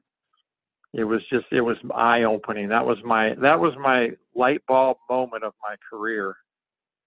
[0.94, 2.70] it was just it was eye opening.
[2.70, 6.36] That was my that was my light bulb moment of my career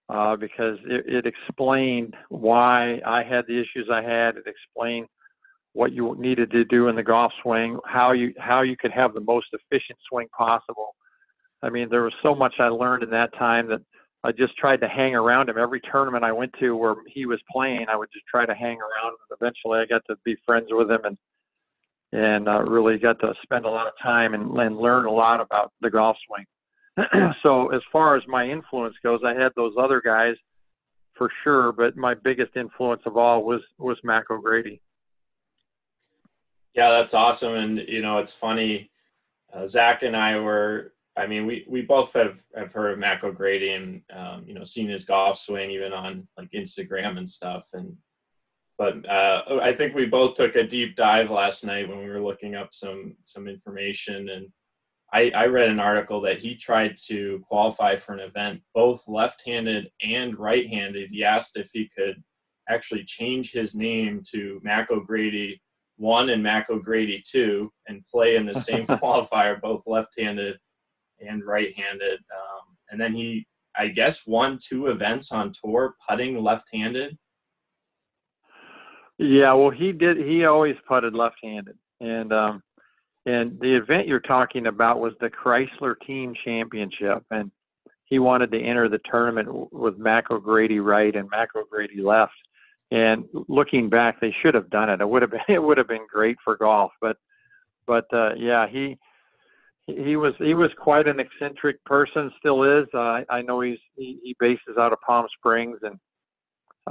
[0.09, 4.37] uh, because it, it explained why I had the issues I had.
[4.37, 5.07] It explained
[5.73, 9.13] what you needed to do in the golf swing, how you how you could have
[9.13, 10.95] the most efficient swing possible.
[11.63, 13.81] I mean, there was so much I learned in that time that
[14.23, 15.57] I just tried to hang around him.
[15.57, 18.77] Every tournament I went to where he was playing, I would just try to hang
[18.77, 19.17] around.
[19.29, 21.17] And Eventually, I got to be friends with him and
[22.13, 25.39] and uh, really got to spend a lot of time and, and learn a lot
[25.39, 26.45] about the golf swing.
[27.41, 30.35] so as far as my influence goes, I had those other guys
[31.13, 34.81] for sure, but my biggest influence of all was was Mac O'Grady.
[36.73, 38.91] Yeah, that's awesome, and you know it's funny.
[39.53, 40.93] Uh, Zach and I were.
[41.17, 44.63] I mean, we, we both have, have heard of Mac O'Grady and um, you know
[44.63, 47.67] seen his golf swing even on like Instagram and stuff.
[47.73, 47.95] And
[48.77, 52.21] but uh, I think we both took a deep dive last night when we were
[52.21, 54.47] looking up some some information and
[55.13, 59.89] I, I read an article that he tried to qualify for an event both left-handed
[60.01, 61.09] and right-handed.
[61.11, 62.23] He asked if he could
[62.69, 65.61] actually change his name to Mac O'Grady
[65.97, 70.57] one and Mac O'Grady two and play in the same qualifier, both left-handed
[71.27, 72.19] and right-handed.
[72.19, 77.17] Um, and then he, I guess, won two events on tour putting left-handed.
[79.17, 80.17] Yeah, well, he did.
[80.17, 82.63] He always putted left-handed, and um,
[83.27, 87.51] and the event you're talking about was the Chrysler Team Championship, and
[88.05, 92.33] he wanted to enter the tournament with Mac O'Grady right and Mac O'Grady left.
[92.91, 94.99] And looking back, they should have done it.
[94.99, 96.91] It would have been it would have been great for golf.
[96.99, 97.17] But
[97.87, 98.97] but uh, yeah, he
[99.97, 102.31] he was he was quite an eccentric person.
[102.39, 102.87] Still is.
[102.93, 105.99] Uh, I know he's he, he bases out of Palm Springs, and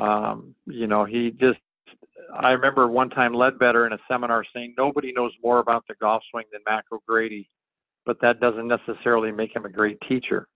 [0.00, 1.58] um, you know he just
[2.34, 6.22] I remember one time Leadbetter in a seminar saying nobody knows more about the golf
[6.30, 7.48] swing than Mac O'Grady,
[8.06, 10.46] but that doesn't necessarily make him a great teacher.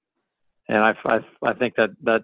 [0.68, 2.22] And I, I, I think that that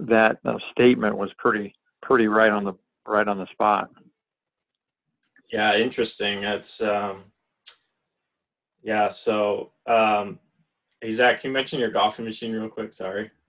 [0.00, 2.74] that uh, statement was pretty pretty right on the
[3.06, 3.90] right on the spot.
[5.52, 6.40] Yeah, interesting.
[6.40, 7.24] That's um,
[8.86, 9.10] yeah.
[9.10, 10.38] So, um,
[11.02, 12.92] hey Zach, can you mention your golfing machine real quick?
[12.92, 13.30] Sorry.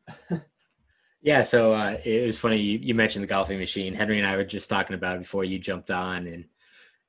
[1.21, 3.93] Yeah, so uh, it was funny you, you, mentioned the golfing machine.
[3.93, 6.45] Henry and I were just talking about it before you jumped on, and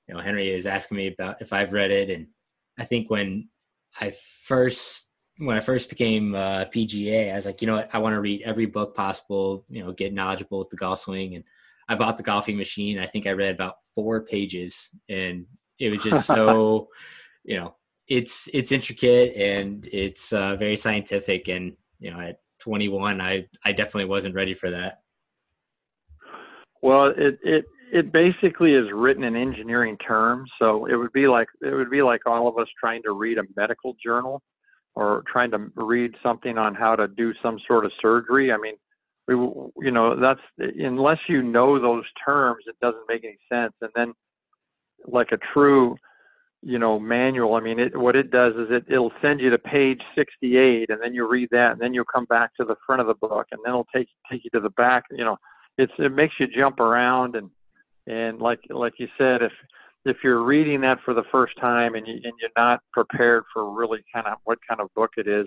[0.09, 2.27] you know Henry is asking me about if I've read it, and
[2.79, 3.49] I think when
[4.01, 4.13] I
[4.43, 8.15] first when I first became uh, PGA, I was like, you know what, I want
[8.15, 11.45] to read every book possible, you know, get knowledgeable with the golf swing, and
[11.89, 12.99] I bought the golfing machine.
[12.99, 15.47] I think I read about four pages, and
[15.79, 16.89] it was just so,
[17.45, 17.77] you know,
[18.09, 23.73] it's it's intricate and it's uh, very scientific, and you know, at 21, I I
[23.73, 25.03] definitely wasn't ready for that.
[26.83, 31.49] Well, it it it basically is written in engineering terms, so it would be like
[31.61, 34.43] it would be like all of us trying to read a medical journal
[34.95, 38.53] or trying to read something on how to do some sort of surgery.
[38.53, 38.75] I mean,
[39.27, 39.35] we
[39.87, 43.75] you know that's unless you know those terms, it doesn't make any sense.
[43.83, 44.15] And then,
[45.07, 45.97] like a true
[46.63, 47.55] you know manual.
[47.55, 51.01] I mean it what it does is it it'll send you to page 68 and
[51.03, 53.47] then you read that and then you'll come back to the front of the book
[53.53, 55.37] and then it'll take take you to the back you know.
[55.77, 57.51] It's it makes you jump around and
[58.07, 59.53] and like like you said if
[60.05, 63.73] if you're reading that for the first time and you and you're not prepared for
[63.73, 65.47] really kind of what kind of book it is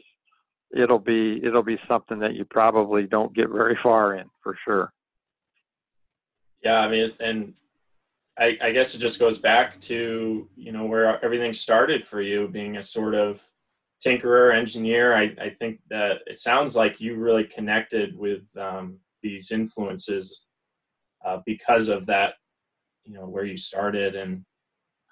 [0.76, 4.94] it'll be it'll be something that you probably don't get very far in for sure.
[6.64, 7.54] Yeah i mean and
[8.42, 12.48] I, I, guess it just goes back to you know where everything started for you
[12.48, 13.42] being a sort of
[14.04, 15.14] tinkerer engineer.
[15.14, 20.46] I, I think that it sounds like you really connected with um, these influences
[21.24, 22.34] uh, because of that
[23.06, 24.16] you know where you started.
[24.16, 24.44] And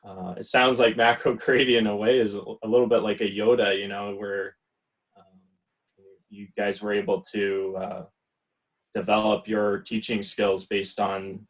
[0.03, 3.29] uh, it sounds like Mac O'Grady in a way is a little bit like a
[3.29, 4.55] Yoda, you know, where
[5.17, 5.39] um,
[6.29, 8.03] you guys were able to uh,
[8.93, 11.45] develop your teaching skills based on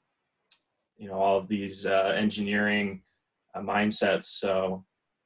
[1.00, 3.02] you know all of these uh, engineering
[3.56, 4.26] uh, mindsets.
[4.26, 4.86] So,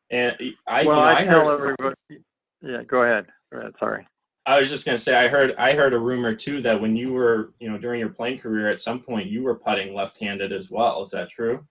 [0.10, 0.36] and
[0.68, 1.96] I, well, you know, I, I tell heard, everybody.
[2.62, 3.26] Yeah, go ahead.
[3.52, 3.74] Go ahead.
[3.80, 4.08] Sorry.
[4.46, 6.96] I was just going to say I heard I heard a rumor too that when
[6.96, 10.52] you were you know during your playing career at some point you were putting left-handed
[10.52, 11.02] as well.
[11.02, 11.66] Is that true?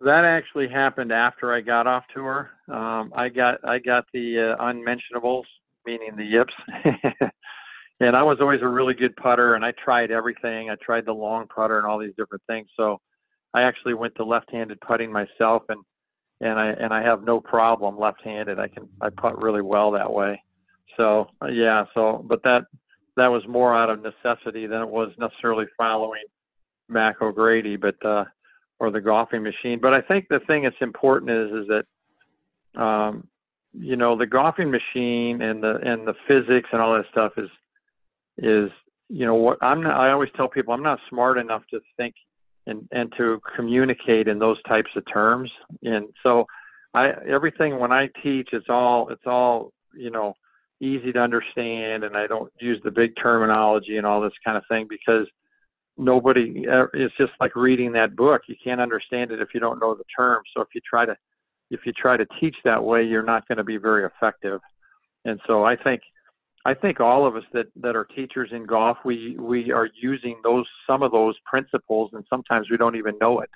[0.00, 2.50] That actually happened after I got off tour.
[2.68, 5.46] Um, I got I got the uh, unmentionables,
[5.86, 6.52] meaning the yips,
[8.00, 10.70] and I was always a really good putter, and I tried everything.
[10.70, 12.68] I tried the long putter and all these different things.
[12.76, 13.00] So
[13.54, 15.82] I actually went to left-handed putting myself, and
[16.40, 18.58] and I and I have no problem left-handed.
[18.58, 20.42] I can I putt really well that way.
[20.96, 21.84] So uh, yeah.
[21.94, 22.64] So but that
[23.16, 26.24] that was more out of necessity than it was necessarily following
[26.88, 28.24] Mac O'Grady, but uh,
[28.78, 29.78] or the golfing machine.
[29.80, 33.26] But I think the thing that's important is is that um,
[33.72, 37.48] you know the golfing machine and the and the physics and all that stuff is
[38.38, 38.70] is
[39.08, 42.14] you know what I'm not, I always tell people I'm not smart enough to think
[42.66, 45.50] and and to communicate in those types of terms.
[45.82, 46.46] And so
[46.94, 50.34] I everything when I teach it's all it's all you know
[50.80, 54.64] easy to understand and I don't use the big terminology and all this kind of
[54.68, 55.26] thing because
[55.96, 58.42] nobody it's just like reading that book.
[58.48, 61.16] You can't understand it if you don't know the terms so if you try to
[61.70, 64.60] if you try to teach that way you're not going to be very effective.
[65.24, 66.02] And so I think
[66.66, 70.40] I think all of us that that are teachers in golf, we we are using
[70.42, 73.50] those some of those principles, and sometimes we don't even know it.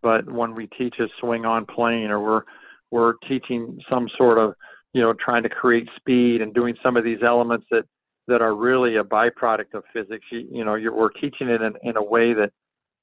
[0.00, 2.42] But when we teach a swing on plane, or we're
[2.90, 4.54] we're teaching some sort of
[4.94, 7.84] you know trying to create speed and doing some of these elements that
[8.26, 10.24] that are really a byproduct of physics.
[10.32, 12.52] You, you know, we're teaching it in, in a way that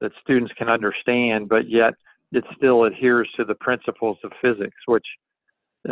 [0.02, 1.94] that students can understand, but yet
[2.32, 5.06] it still adheres to the principles of physics, which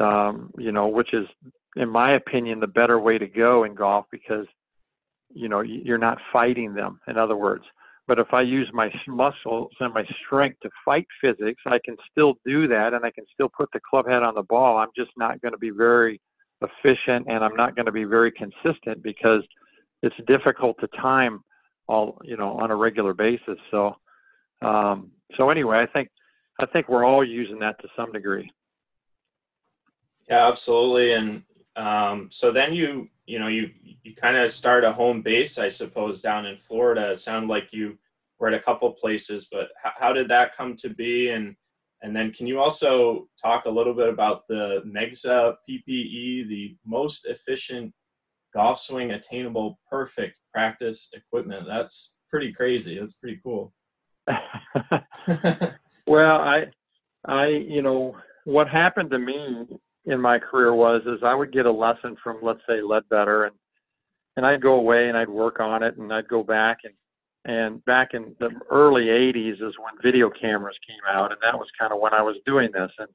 [0.02, 1.28] um, you know, which is
[1.76, 4.46] in my opinion, the better way to go in golf because,
[5.34, 7.66] you know, you're not fighting them, in other words.
[8.08, 12.36] But if I use my muscles and my strength to fight physics, I can still
[12.46, 14.78] do that and I can still put the club head on the ball.
[14.78, 16.22] I'm just not going to be very
[16.62, 19.42] efficient and I'm not going to be very consistent because
[20.04, 21.44] it's difficult to time
[21.88, 23.58] all, you know, on a regular basis.
[23.72, 23.96] So,
[24.62, 26.10] um, so anyway, I think,
[26.60, 28.52] I think we're all using that to some degree.
[30.30, 31.14] Yeah, absolutely.
[31.14, 31.44] And
[31.76, 33.70] um, so then you, you know, you
[34.04, 37.12] you kind of start a home base, I suppose, down in Florida.
[37.12, 37.98] It sounded like you
[38.40, 41.30] were at a couple places, but how, how did that come to be?
[41.30, 41.56] And
[42.02, 47.26] and then can you also talk a little bit about the MeGSA PPE, the most
[47.26, 47.94] efficient
[48.54, 51.66] golf swing attainable perfect practice equipment?
[51.68, 53.00] That's pretty crazy.
[53.00, 53.74] That's pretty cool.
[56.08, 56.68] well, I
[57.26, 58.16] I you know
[58.46, 59.66] what happened to me
[60.06, 63.56] in my career was is I would get a lesson from let's say Leadbetter and
[64.38, 66.94] and I'd go away and I'd work on it and I'd go back and
[67.48, 71.68] and back in the early 80s is when video cameras came out and that was
[71.80, 73.10] kind of when I was doing this and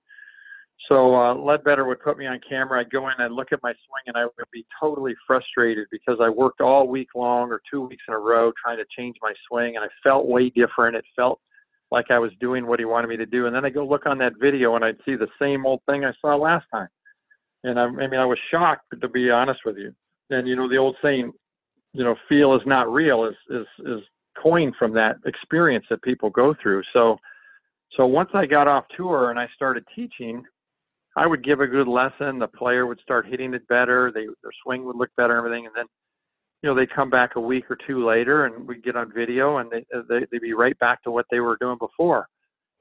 [0.88, 2.80] so uh, Leadbetter would put me on camera.
[2.80, 6.18] I'd go in and look at my swing, and I would be totally frustrated because
[6.20, 9.32] I worked all week long or two weeks in a row trying to change my
[9.46, 10.96] swing, and I felt way different.
[10.96, 11.40] It felt
[11.90, 13.46] like I was doing what he wanted me to do.
[13.46, 16.04] And then I go look on that video and I'd see the same old thing
[16.04, 16.88] I saw last time.
[17.64, 19.92] And I, I mean, I was shocked to be honest with you.
[20.30, 21.32] And you know, the old saying,
[21.92, 24.00] you know, feel is not real is is is
[24.40, 26.82] coined from that experience that people go through.
[26.92, 27.18] So,
[27.96, 30.44] so once I got off tour and I started teaching,
[31.16, 32.38] I would give a good lesson.
[32.38, 34.12] The player would start hitting it better.
[34.14, 35.66] They their swing would look better, and everything.
[35.66, 35.86] And then
[36.62, 39.58] you know, they come back a week or two later and we get on video
[39.58, 42.28] and they, uh, they, they be right back to what they were doing before.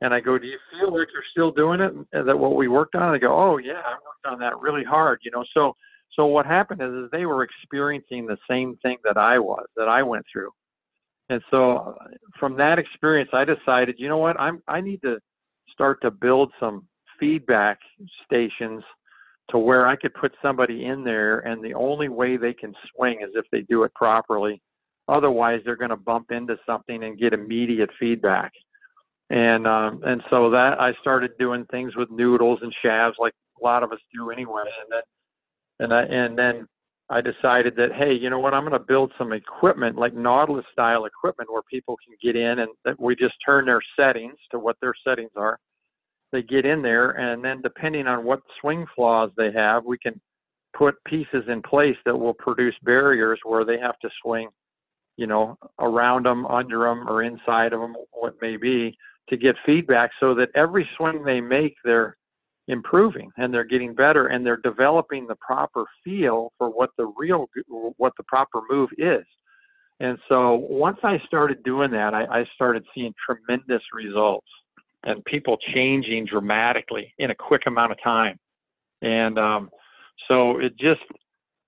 [0.01, 1.93] And I go, do you feel like you're still doing it?
[2.13, 3.13] And that what we worked on?
[3.13, 5.43] They go, oh yeah, I worked on that really hard, you know?
[5.53, 5.75] So,
[6.13, 9.87] so what happened is, is they were experiencing the same thing that I was, that
[9.87, 10.49] I went through.
[11.29, 11.93] And so uh,
[12.39, 15.19] from that experience, I decided, you know what, I'm, I need to
[15.71, 16.85] start to build some
[17.19, 17.79] feedback
[18.25, 18.83] stations
[19.49, 23.21] to where I could put somebody in there and the only way they can swing
[23.21, 24.61] is if they do it properly.
[25.07, 28.51] Otherwise, they're going to bump into something and get immediate feedback.
[29.31, 33.63] And um, and so that I started doing things with noodles and shafts like a
[33.63, 34.63] lot of us do anyway.
[34.81, 35.01] And then
[35.79, 36.67] and I and then
[37.11, 38.55] I decided that hey, you know what?
[38.55, 42.59] I'm going to build some equipment like Nautilus style equipment where people can get in
[42.59, 45.59] and that we just turn their settings to what their settings are
[46.31, 50.19] they get in there, and then depending on what swing flaws they have, we can
[50.77, 54.49] put pieces in place that will produce barriers where they have to swing,
[55.17, 58.95] you know, around them, under them, or inside of them, what may be,
[59.29, 62.15] to get feedback so that every swing they make, they're
[62.67, 67.47] improving and they're getting better and they're developing the proper feel for what the real,
[67.97, 69.25] what the proper move is.
[69.99, 74.47] And so once I started doing that, I, I started seeing tremendous results
[75.03, 78.37] and people changing dramatically in a quick amount of time.
[79.01, 79.69] And um,
[80.27, 81.01] so it just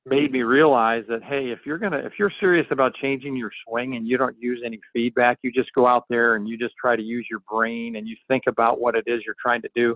[0.05, 3.95] made me realize that hey, if you're gonna if you're serious about changing your swing
[3.95, 6.95] and you don't use any feedback, you just go out there and you just try
[6.95, 9.95] to use your brain and you think about what it is you're trying to do,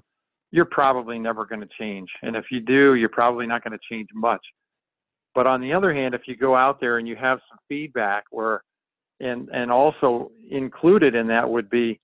[0.52, 2.10] you're probably never going to change.
[2.22, 4.42] And if you do, you're probably not going to change much.
[5.34, 8.26] But on the other hand, if you go out there and you have some feedback
[8.32, 8.64] where
[9.20, 12.00] and and also included in that would be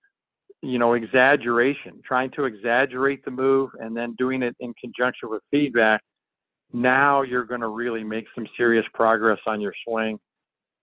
[0.61, 5.41] you know, exaggeration, trying to exaggerate the move and then doing it in conjunction with
[5.49, 6.01] feedback,
[6.73, 10.19] now you're going to really make some serious progress on your swing.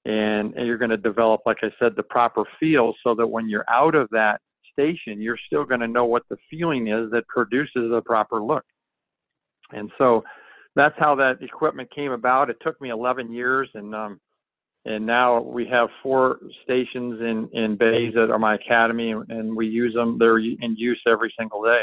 [0.05, 3.49] And, and you're going to develop, like I said, the proper feel so that when
[3.49, 4.41] you're out of that
[4.73, 8.65] station, you're still going to know what the feeling is that produces the proper look.
[9.73, 10.25] And so
[10.77, 12.49] that's how that equipment came about.
[12.49, 14.21] It took me 11 years and, um,
[14.89, 19.67] and now we have four stations in in bays that are my academy, and we
[19.67, 20.19] use them.
[20.19, 21.83] They're in use every single day.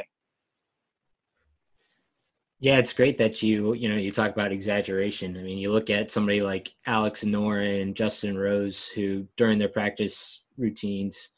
[2.59, 5.37] Yeah, it's great that you you know you talk about exaggeration.
[5.37, 10.43] I mean, you look at somebody like Alex Noren, Justin Rose, who during their practice
[10.57, 11.29] routines,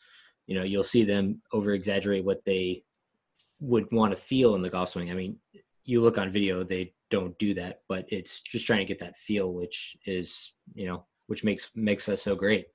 [0.45, 2.84] you know, you'll see them over exaggerate what they
[3.59, 5.11] would want to feel in the golf swing.
[5.11, 5.38] I mean,
[5.84, 9.18] you look on video, they don't do that, but it's just trying to get that
[9.18, 12.67] feel, which is you know which makes makes us so great.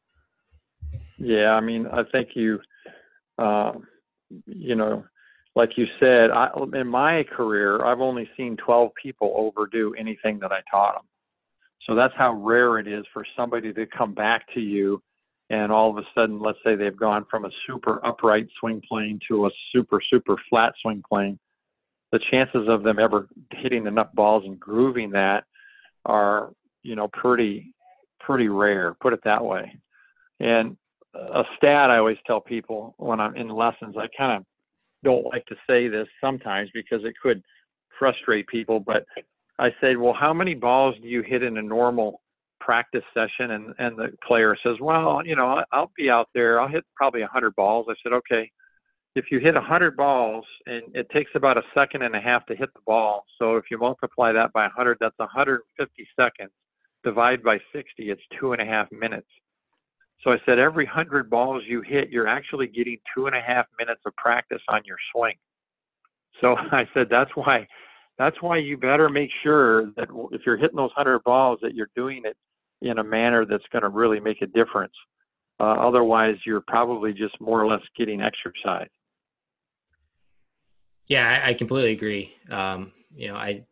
[1.18, 2.61] Yeah, I mean, I think you,
[3.38, 3.72] uh,
[4.46, 5.05] you know,
[5.55, 10.53] like you said, I, in my career, I've only seen 12 people overdo anything that
[10.53, 11.05] I taught them.
[11.86, 15.03] So that's how rare it is for somebody to come back to you
[15.53, 19.18] and all of a sudden, let's say they've gone from a super upright swing plane
[19.28, 21.38] to a super, super flat swing plane.
[22.11, 25.44] The chances of them ever hitting enough balls and grooving that
[26.07, 27.74] are, you know, pretty,
[28.24, 29.76] pretty rare, put it that way.
[30.40, 30.76] And
[31.14, 34.44] a stat I always tell people when I'm in lessons, I kind of
[35.04, 37.42] don't like to say this sometimes because it could
[37.98, 39.04] frustrate people, but
[39.58, 42.20] I say, well, how many balls do you hit in a normal
[42.60, 43.52] practice session?
[43.52, 46.60] And, and the player says, well, you know, I'll be out there.
[46.60, 47.86] I'll hit probably 100 balls.
[47.88, 48.50] I said, okay,
[49.14, 52.56] if you hit 100 balls and it takes about a second and a half to
[52.56, 53.24] hit the ball.
[53.38, 56.50] So if you multiply that by 100, that's 150 seconds.
[57.05, 59.28] Divide by 60, it's two and a half minutes.
[60.22, 63.66] So I said, every 100 balls you hit, you're actually getting two and a half
[63.78, 65.34] minutes of practice on your swing.
[66.40, 67.66] So I said, that's why
[68.18, 71.90] that's why you better make sure that if you're hitting those 100 balls that you're
[71.96, 72.36] doing it
[72.80, 74.92] in a manner that's going to really make a difference
[75.61, 78.88] uh, otherwise you're probably just more or less getting exercise
[81.09, 83.64] yeah i, I completely agree um, you know i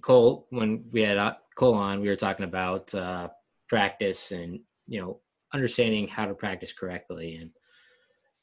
[0.00, 3.28] cole when we had uh, cole on we were talking about uh,
[3.68, 5.20] practice and you know
[5.54, 7.50] understanding how to practice correctly and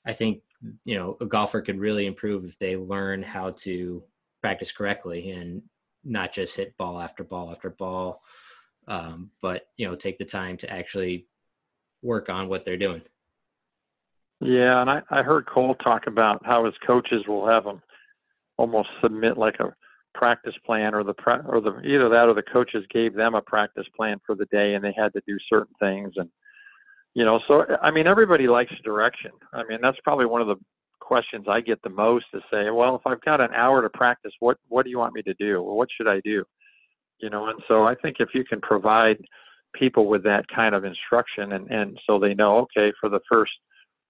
[0.05, 0.41] i think
[0.83, 4.03] you know a golfer could really improve if they learn how to
[4.41, 5.61] practice correctly and
[6.03, 8.21] not just hit ball after ball after ball,
[8.87, 11.27] um, but you know take the time to actually
[12.01, 13.01] work on what they're doing.
[14.41, 17.81] Yeah, and I, I heard Cole talk about how his coaches will have him
[18.57, 19.75] almost submit like a
[20.19, 21.13] practice plan, or the
[21.47, 24.75] or the either that or the coaches gave them a practice plan for the day,
[24.75, 26.29] and they had to do certain things, and
[27.15, 29.31] you know, so I mean, everybody likes direction.
[29.53, 30.57] I mean, that's probably one of the
[30.99, 34.33] questions I get the most is say, well, if I've got an hour to practice,
[34.39, 35.63] what what do you want me to do?
[35.63, 36.43] What should I do?
[37.19, 39.17] You know, and so I think if you can provide
[39.73, 43.51] people with that kind of instruction and, and so they know, okay, for the first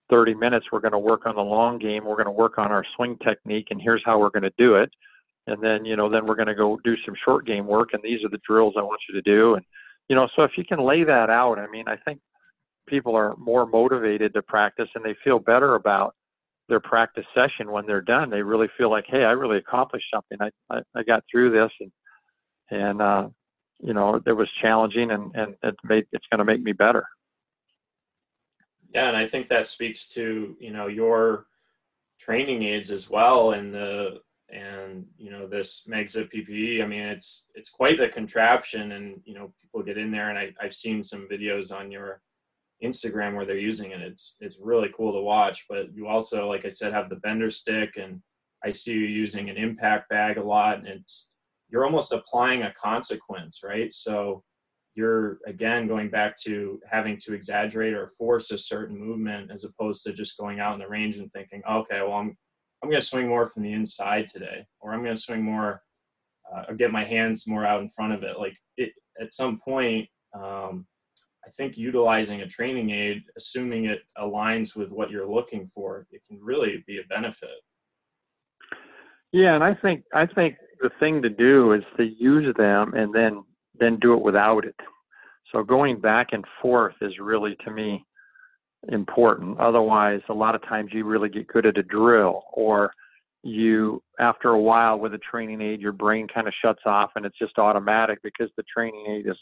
[0.09, 2.05] 30 minutes, we're going to work on the long game.
[2.05, 4.75] We're going to work on our swing technique and here's how we're going to do
[4.75, 4.89] it.
[5.49, 8.03] And then, you know, then we're going to go do some short game work and
[8.03, 9.55] these are the drills I want you to do.
[9.55, 9.65] And,
[10.07, 12.19] you know, so if you can lay that out, I mean, I think
[12.87, 16.13] people are more motivated to practice and they feel better about
[16.67, 18.29] their practice session when they're done.
[18.29, 20.37] They really feel like hey i really accomplished something.
[20.39, 21.91] I i, I got through this and
[22.69, 23.27] and uh
[23.79, 27.05] you know it was challenging and and it made it's going to make me better.
[28.93, 31.47] Yeah and i think that speaks to you know your
[32.19, 34.19] training aids as well and the
[34.51, 39.35] and you know this MeGSA PPE i mean it's it's quite the contraption and you
[39.35, 42.21] know people get in there and I, i've seen some videos on your
[42.83, 44.01] Instagram where they're using it.
[44.01, 45.65] It's it's really cool to watch.
[45.69, 48.21] But you also, like I said, have the bender stick, and
[48.63, 51.33] I see you using an impact bag a lot, and it's
[51.69, 53.93] you're almost applying a consequence, right?
[53.93, 54.43] So
[54.95, 60.03] you're again going back to having to exaggerate or force a certain movement as opposed
[60.03, 62.37] to just going out in the range and thinking, okay, well I'm
[62.81, 65.81] I'm going to swing more from the inside today, or I'm going to swing more,
[66.51, 68.39] uh, or get my hands more out in front of it.
[68.39, 70.07] Like it at some point.
[70.33, 70.87] Um,
[71.45, 76.21] I think utilizing a training aid, assuming it aligns with what you're looking for, it
[76.27, 77.49] can really be a benefit.
[79.31, 83.13] Yeah, and I think I think the thing to do is to use them and
[83.13, 83.43] then
[83.79, 84.75] then do it without it.
[85.51, 88.05] So going back and forth is really to me
[88.87, 89.59] important.
[89.59, 92.93] Otherwise, a lot of times you really get good at a drill or
[93.43, 97.25] you after a while with a training aid your brain kind of shuts off and
[97.25, 99.37] it's just automatic because the training aid is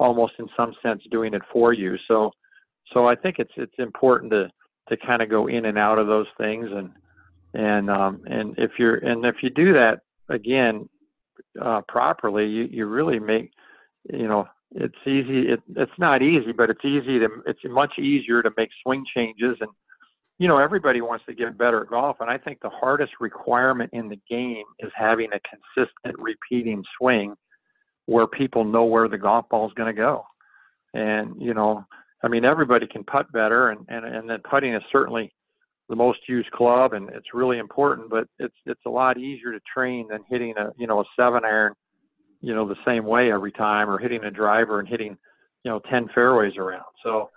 [0.00, 1.96] almost in some sense doing it for you.
[2.08, 2.32] So
[2.92, 4.50] so I think it's it's important to
[4.88, 6.90] to kind of go in and out of those things and
[7.54, 10.88] and um, and if you're and if you do that again
[11.60, 13.52] uh, properly, you you really make
[14.12, 15.48] you know it's easy.
[15.48, 19.56] It, it's not easy, but it's easy to it's much easier to make swing changes
[19.60, 19.70] and
[20.38, 23.90] you know everybody wants to get better at golf and I think the hardest requirement
[23.92, 27.34] in the game is having a consistent repeating swing
[28.06, 30.24] where people know where the golf ball is going to go.
[30.94, 31.84] And you know,
[32.22, 35.32] I mean, everybody can putt better, and and and then putting is certainly
[35.88, 38.10] the most used club, and it's really important.
[38.10, 41.44] But it's it's a lot easier to train than hitting a you know a seven
[41.44, 41.74] iron,
[42.40, 45.16] you know, the same way every time, or hitting a driver and hitting
[45.64, 46.84] you know ten fairways around.
[47.02, 47.30] So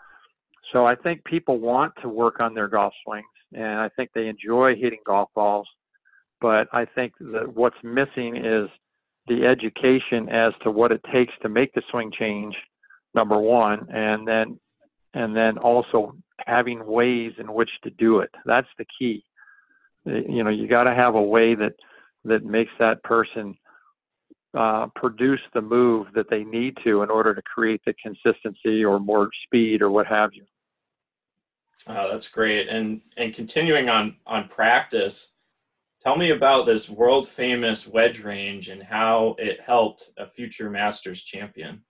[0.71, 4.27] so I think people want to work on their golf swings, and I think they
[4.27, 5.67] enjoy hitting golf balls.
[6.41, 8.69] But I think that what's missing is
[9.27, 12.55] the education as to what it takes to make the swing change,
[13.13, 14.59] number one, and then
[15.13, 18.31] and then also having ways in which to do it.
[18.45, 19.23] That's the key.
[20.05, 21.73] You know, you got to have a way that
[22.25, 23.55] that makes that person
[24.55, 28.99] uh, produce the move that they need to in order to create the consistency or
[28.99, 30.45] more speed or what have you.
[31.87, 32.69] Oh, that's great.
[32.69, 35.31] And and continuing on on practice,
[36.01, 41.23] tell me about this world famous wedge range and how it helped a future Masters
[41.23, 41.83] champion.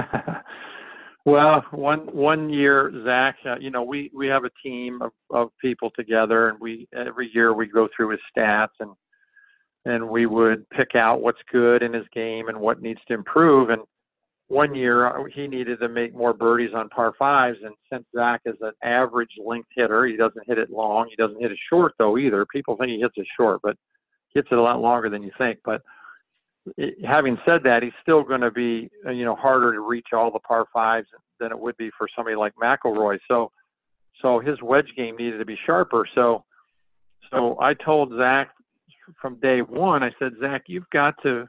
[1.25, 5.51] well, one one year, Zach, uh, you know, we we have a team of, of
[5.61, 8.91] people together, and we every year we go through his stats and
[9.85, 13.71] and we would pick out what's good in his game and what needs to improve.
[13.71, 13.83] And
[14.49, 17.59] one year uh, he needed to make more birdies on par fives.
[17.63, 21.07] And since Zach is an average length hitter, he doesn't hit it long.
[21.09, 22.47] He doesn't hit it short though either.
[22.47, 23.77] People think he hits it short, but
[24.35, 25.59] hits it a lot longer than you think.
[25.65, 25.83] But
[27.07, 30.31] having said that, he's still going to be uh, you know harder to reach all
[30.31, 31.09] the par fives
[31.41, 33.19] than it would be for somebody like McIlroy.
[33.29, 33.51] So
[34.23, 36.07] so his wedge game needed to be sharper.
[36.15, 36.45] So
[37.31, 38.49] so I told Zach
[39.21, 41.49] from day one, I said, Zach, you've got to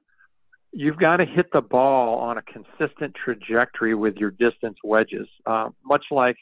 [0.72, 5.28] you've got to hit the ball on a consistent trajectory with your distance wedges.
[5.45, 6.38] Uh, much like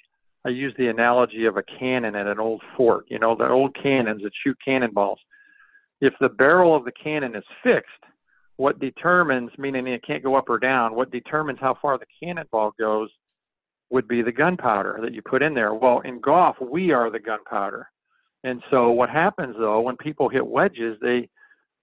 [0.45, 3.05] I use the analogy of a cannon at an old fort.
[3.09, 5.19] You know, the old cannons that shoot cannonballs.
[6.01, 7.89] If the barrel of the cannon is fixed,
[8.57, 12.73] what determines, meaning it can't go up or down, what determines how far the cannonball
[12.77, 13.09] goes
[13.89, 15.73] would be the gunpowder that you put in there.
[15.73, 17.87] Well, in golf, we are the gunpowder.
[18.43, 21.29] And so what happens though when people hit wedges, they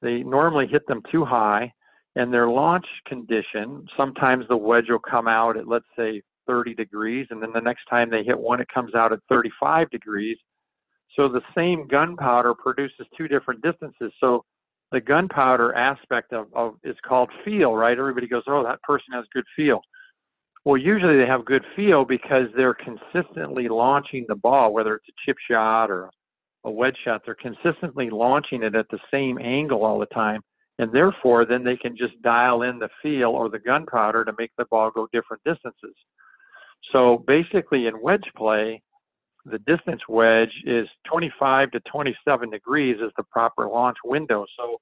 [0.03, 1.73] they normally hit them too high
[2.17, 7.27] and their launch condition, sometimes the wedge will come out at let's say 30 degrees
[7.31, 10.37] and then the next time they hit one it comes out at 35 degrees.
[11.17, 14.13] So the same gunpowder produces two different distances.
[14.21, 14.45] So
[14.93, 17.99] the gunpowder aspect of, of is called feel, right?
[17.99, 19.81] Everybody goes, "Oh, that person has good feel."
[20.65, 25.13] Well, usually they have good feel because they're consistently launching the ball, whether it's a
[25.25, 26.11] chip shot or a
[26.71, 30.41] wedge shot, they're consistently launching it at the same angle all the time.
[30.79, 34.51] And therefore, then they can just dial in the feel or the gunpowder to make
[34.59, 35.95] the ball go different distances.
[36.93, 38.83] So basically, in wedge play,
[39.45, 44.47] the distance wedge is 25 to 27 degrees is the proper launch window.
[44.59, 44.79] So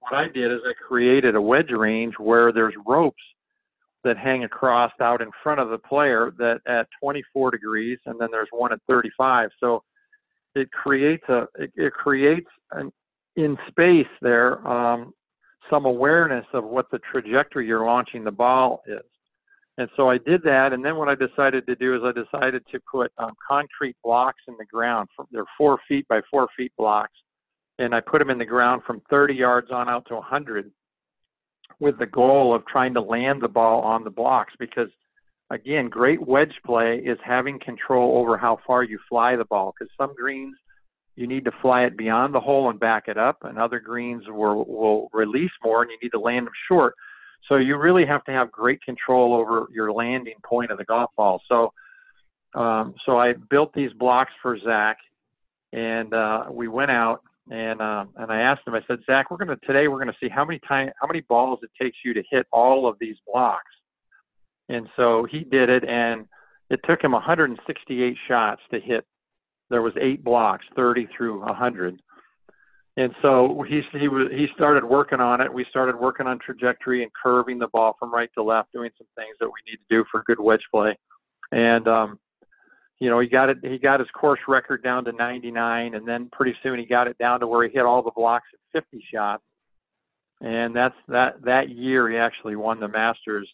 [0.00, 3.22] what I did is I created a wedge range where there's ropes
[4.02, 8.30] that hang across out in front of the player that at 24 degrees, and then
[8.32, 9.50] there's one at 35.
[9.60, 9.82] So
[10.54, 12.92] it creates a it, it creates an
[13.36, 15.12] in space there um,
[15.70, 19.02] some awareness of what the trajectory you're launching the ball is.
[19.78, 22.62] And so I did that, and then what I decided to do is I decided
[22.70, 25.08] to put um, concrete blocks in the ground.
[25.30, 27.14] They're four feet by four feet blocks,
[27.78, 30.70] and I put them in the ground from 30 yards on out to 100,
[31.78, 34.88] with the goal of trying to land the ball on the blocks because
[35.50, 39.92] again, great wedge play is having control over how far you fly the ball because
[39.98, 40.56] some greens
[41.16, 44.24] you need to fly it beyond the hole and back it up, and other greens
[44.28, 46.94] will, will release more and you need to land them short.
[47.48, 51.10] So you really have to have great control over your landing point of the golf
[51.16, 51.42] ball.
[51.48, 51.72] So,
[52.54, 54.98] um, so I built these blocks for Zach,
[55.72, 58.74] and uh, we went out and uh, and I asked him.
[58.74, 61.58] I said, Zach, we're gonna today we're gonna see how many time how many balls
[61.62, 63.70] it takes you to hit all of these blocks.
[64.70, 66.26] And so he did it, and
[66.70, 69.04] it took him 168 shots to hit.
[69.68, 72.00] There was eight blocks, 30 through 100.
[72.96, 75.52] And so he he was he started working on it.
[75.52, 79.06] We started working on trajectory and curving the ball from right to left, doing some
[79.16, 80.96] things that we need to do for good wedge play.
[81.52, 82.18] And um,
[82.98, 83.58] you know, he got it.
[83.62, 87.16] He got his course record down to 99, and then pretty soon he got it
[87.18, 89.42] down to where he hit all the blocks at 50 shots.
[90.40, 93.48] And that's that that year he actually won the Masters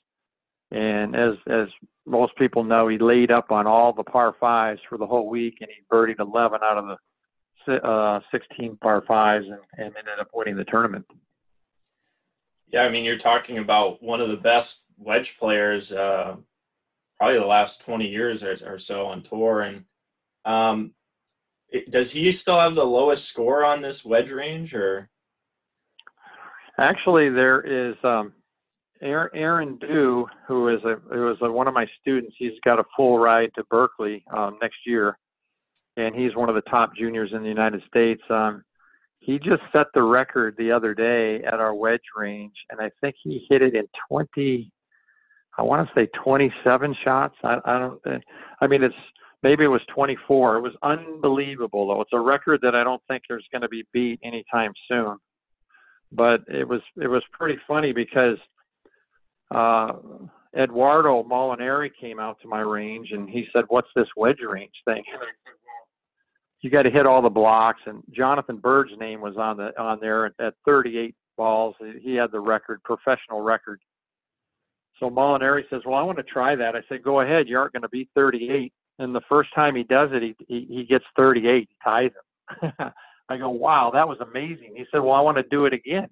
[0.71, 1.69] and as as
[2.07, 5.59] most people know, he laid up on all the par fives for the whole week,
[5.61, 6.87] and he birdied 11 out of
[7.67, 11.05] the uh, 16 par fives, and, and ended up winning the tournament.
[12.69, 16.37] Yeah, I mean, you're talking about one of the best wedge players, uh,
[17.17, 19.63] probably the last 20 years or, or so on tour.
[19.63, 19.85] And
[20.45, 20.93] um,
[21.69, 25.09] it, does he still have the lowest score on this wedge range, or?
[26.79, 27.97] Actually, there is.
[28.05, 28.33] Um,
[29.03, 32.85] Aaron Dew, who is a who is a, one of my students, he's got a
[32.97, 35.19] full ride to Berkeley um, next year,
[35.97, 38.23] and he's one of the top juniors in the United States.
[38.31, 38.65] Um,
[39.19, 43.17] he just set the record the other day at our wedge range, and I think
[43.23, 44.71] he hit it in 20.
[45.59, 47.35] I want to say 27 shots.
[47.43, 48.01] I, I don't.
[48.61, 48.95] I mean, it's
[49.43, 50.57] maybe it was 24.
[50.57, 52.01] It was unbelievable, though.
[52.03, 55.17] It's a record that I don't think there's going to be beat anytime soon.
[56.13, 58.39] but it was it was pretty funny because
[59.55, 59.93] uh,
[60.57, 65.03] Eduardo Molinari came out to my range and he said, "What's this wedge range thing?"
[66.67, 67.81] you got to hit all the blocks.
[67.87, 71.77] And Jonathan Byrd's name was on the on there at 38 balls.
[72.03, 73.81] He had the record, professional record.
[74.99, 77.49] So Molinari says, "Well, I want to try that." I said, "Go ahead.
[77.49, 80.67] You aren't going to beat 38." And the first time he does it, he he,
[80.69, 82.11] he gets 38, he ties
[82.63, 82.73] him.
[83.29, 86.09] I go, "Wow, that was amazing." He said, "Well, I want to do it again."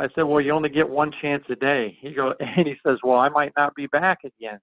[0.00, 2.98] I said, "Well, you only get one chance a day." He go and he says,
[3.02, 4.58] "Well, I might not be back again."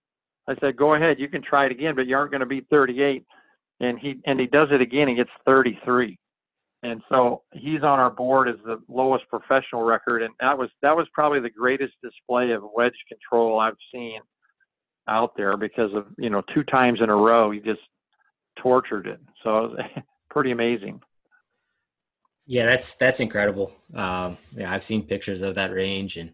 [0.47, 2.67] I said, "Go ahead, you can try it again, but you aren't going to beat
[2.69, 3.25] 38."
[3.81, 5.07] And he and he does it again.
[5.07, 6.17] He gets 33
[6.85, 10.95] and so he's on our board as the lowest professional record and that was that
[10.95, 14.19] was probably the greatest display of wedge control I've seen
[15.07, 17.81] out there because of you know two times in a row he just
[18.61, 19.79] tortured it so it was
[20.29, 21.01] pretty amazing
[22.45, 26.31] yeah that's that's incredible um yeah I've seen pictures of that range and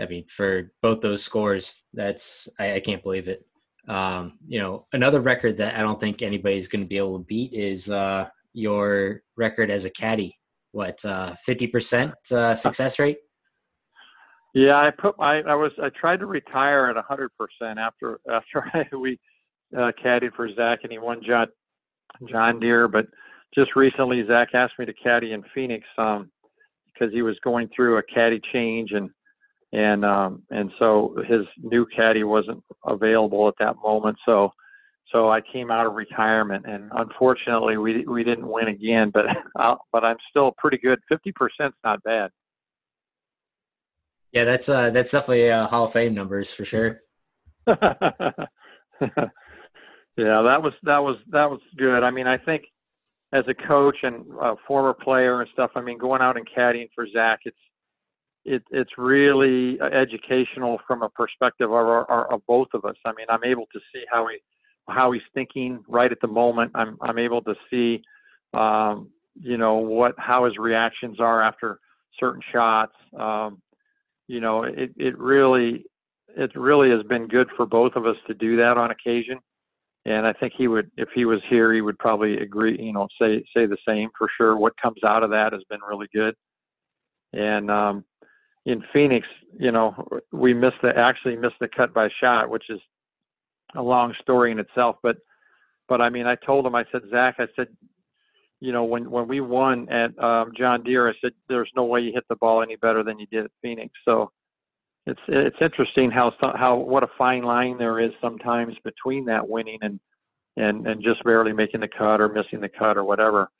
[0.00, 3.44] I mean for both those scores that's I, I can't believe it
[3.88, 7.24] um you know another record that I don't think anybody's going to be able to
[7.24, 10.36] beat is uh your record as a caddy.
[10.72, 13.18] What uh, fifty uh, percent success rate?
[14.54, 18.70] Yeah, I put I, I was I tried to retire at hundred percent after after
[18.74, 19.18] I, we
[19.76, 21.48] uh, caddied for Zach and he won John
[22.28, 23.06] John Deere, but
[23.54, 26.30] just recently Zach asked me to caddy in Phoenix um,
[26.92, 29.10] because he was going through a caddy change and
[29.72, 34.16] and um, and so his new caddy wasn't available at that moment.
[34.26, 34.52] So
[35.12, 39.10] so I came out of retirement, and unfortunately, we we didn't win again.
[39.12, 39.26] But
[39.56, 40.98] I'll, but I'm still pretty good.
[41.08, 42.30] Fifty percent's not bad.
[44.32, 47.00] Yeah, that's uh that's definitely uh, Hall of Fame numbers for sure.
[47.66, 47.76] yeah,
[50.16, 52.02] that was that was that was good.
[52.02, 52.64] I mean, I think
[53.32, 56.88] as a coach and a former player and stuff, I mean, going out and caddying
[56.94, 57.56] for Zach, it's
[58.44, 62.96] it, it's really educational from a perspective of, our, of both of us.
[63.04, 64.38] I mean, I'm able to see how he
[64.88, 66.72] how he's thinking right at the moment.
[66.74, 68.02] I'm I'm able to see,
[68.54, 71.78] um, you know, what how his reactions are after
[72.18, 72.94] certain shots.
[73.18, 73.60] Um,
[74.26, 75.84] you know, it it really
[76.36, 79.38] it really has been good for both of us to do that on occasion.
[80.06, 82.76] And I think he would, if he was here, he would probably agree.
[82.80, 84.56] You know, say say the same for sure.
[84.56, 86.34] What comes out of that has been really good.
[87.32, 88.04] And um,
[88.64, 89.26] in Phoenix,
[89.58, 89.94] you know,
[90.32, 92.80] we missed the actually missed the cut by shot, which is
[93.76, 94.96] a long story in itself.
[95.02, 95.16] But
[95.88, 97.68] but I mean, I told him, I said, Zach, I said,
[98.60, 102.00] you know, when when we won at um, John Deere, I said, there's no way
[102.00, 103.92] you hit the ball any better than you did at Phoenix.
[104.04, 104.30] So
[105.06, 109.78] it's it's interesting how how what a fine line there is sometimes between that winning
[109.82, 109.98] and
[110.56, 113.50] and and just barely making the cut or missing the cut or whatever.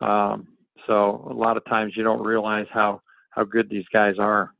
[0.00, 0.48] Um,
[0.86, 4.52] so a lot of times you don't realize how how good these guys are.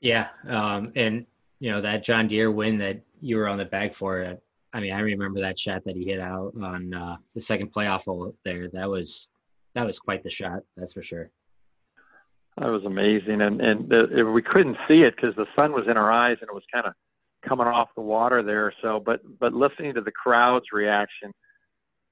[0.00, 1.24] Yeah, um, and
[1.60, 4.38] you know that John Deere win that you were on the bag for.
[4.74, 8.04] I mean, I remember that shot that he hit out on uh, the second playoff
[8.04, 8.68] hole there.
[8.68, 9.28] That was
[9.74, 11.30] that was quite the shot, that's for sure.
[12.58, 15.96] That was amazing, and and the, we couldn't see it because the sun was in
[15.96, 16.92] our eyes and it was kind of
[17.46, 18.72] coming off the water there.
[18.80, 21.32] So, but but listening to the crowd's reaction,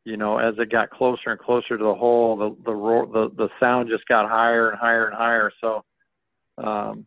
[0.05, 3.30] you know, as it got closer and closer to the hole, the the roar, the
[3.36, 5.53] the sound just got higher and higher and higher.
[5.61, 5.84] So,
[6.59, 7.07] um,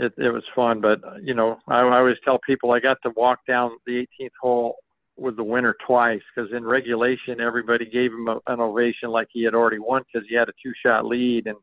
[0.00, 0.80] it, it was fun.
[0.80, 4.30] But you know, I, I always tell people I got to walk down the 18th
[4.40, 4.76] hole
[5.16, 9.44] with the winner twice because in regulation everybody gave him a, an ovation like he
[9.44, 11.56] had already won because he had a two-shot lead and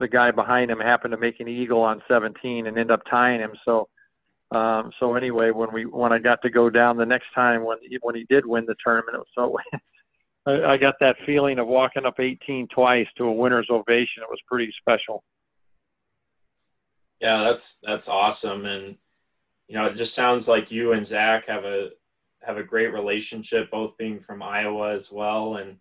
[0.00, 3.40] the guy behind him happened to make an eagle on 17 and end up tying
[3.40, 3.52] him.
[3.64, 3.88] So.
[4.52, 7.78] Um, so anyway, when we when I got to go down the next time when
[7.82, 9.58] he, when he did win the tournament, it was so
[10.46, 14.22] I, I got that feeling of walking up 18 twice to a winner's ovation.
[14.22, 15.24] It was pretty special.
[17.20, 18.96] Yeah, that's that's awesome, and
[19.68, 21.90] you know, it just sounds like you and Zach have a
[22.42, 25.56] have a great relationship, both being from Iowa as well.
[25.56, 25.78] And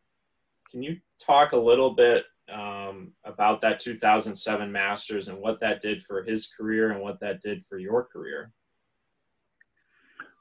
[0.72, 2.24] can you talk a little bit
[2.54, 7.41] um, about that 2007 Masters and what that did for his career and what that
[7.41, 8.52] did for your career?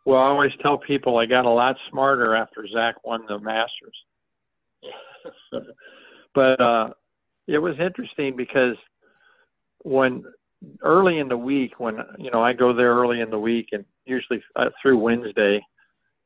[0.04, 3.96] Well, I always tell people I got a lot smarter after Zach won the Masters.
[6.34, 6.90] but uh,
[7.46, 8.76] it was interesting because
[9.78, 10.24] when
[10.82, 13.84] early in the week when you know I go there early in the week and
[14.04, 15.64] usually uh, through Wednesday.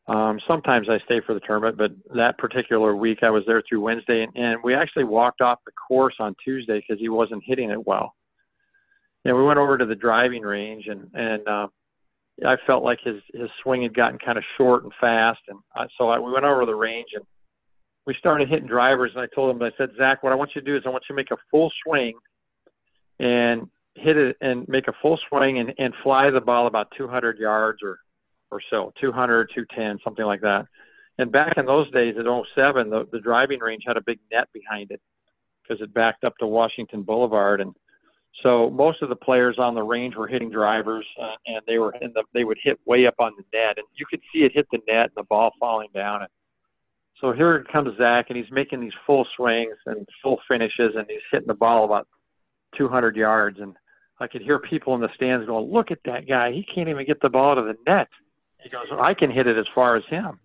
[0.09, 3.83] Um, sometimes I stay for the tournament, but that particular week I was there through
[3.83, 7.71] Wednesday, and, and we actually walked off the course on Tuesday because he wasn't hitting
[7.71, 8.15] it well.
[9.27, 11.67] And we went over to the driving range, and and uh,
[12.47, 15.87] I felt like his his swing had gotten kind of short and fast, and I,
[15.99, 17.25] so I, we went over the range and
[18.07, 20.63] we started hitting drivers, and I told him, I said, Zach, what I want you
[20.63, 22.15] to do is I want you to make a full swing
[23.21, 27.37] and hit it and make a full swing and, and fly the ball about 200
[27.37, 27.99] yards or
[28.51, 30.67] or so, 200, 210, something like that.
[31.19, 34.49] And back in those days at 07, the, the driving range had a big net
[34.53, 35.01] behind it
[35.63, 37.61] because it backed up to Washington Boulevard.
[37.61, 37.75] And
[38.43, 41.95] so most of the players on the range were hitting drivers, uh, and they were
[42.01, 44.53] in the, they would hit way up on the net, and you could see it
[44.55, 46.23] hit the net and the ball falling down.
[46.23, 46.31] And
[47.21, 51.23] so here comes Zach, and he's making these full swings and full finishes, and he's
[51.33, 52.07] hitting the ball about
[52.77, 53.59] 200 yards.
[53.59, 53.75] And
[54.21, 56.53] I could hear people in the stands going, "Look at that guy!
[56.53, 58.09] He can't even get the ball to the net."
[58.63, 60.41] He goes, well, "I can hit it as far as him."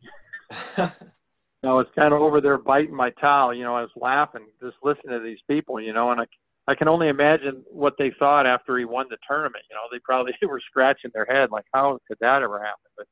[0.78, 3.54] I was kind of over there biting my towel.
[3.54, 5.80] You know, I was laughing just listening to these people.
[5.80, 6.26] You know, and I
[6.68, 9.66] I can only imagine what they thought after he won the tournament.
[9.70, 13.08] You know, they probably were scratching their head like, "How could that ever happen?" But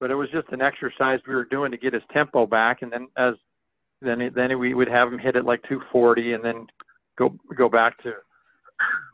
[0.00, 2.92] but it was just an exercise we were doing to get his tempo back, and
[2.92, 3.34] then as
[4.00, 6.66] then then we would have him hit it like 240, and then
[7.16, 8.12] go go back to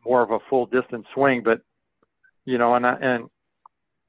[0.05, 1.43] more of a full distance swing.
[1.45, 1.61] But
[2.45, 3.28] you know, and I, and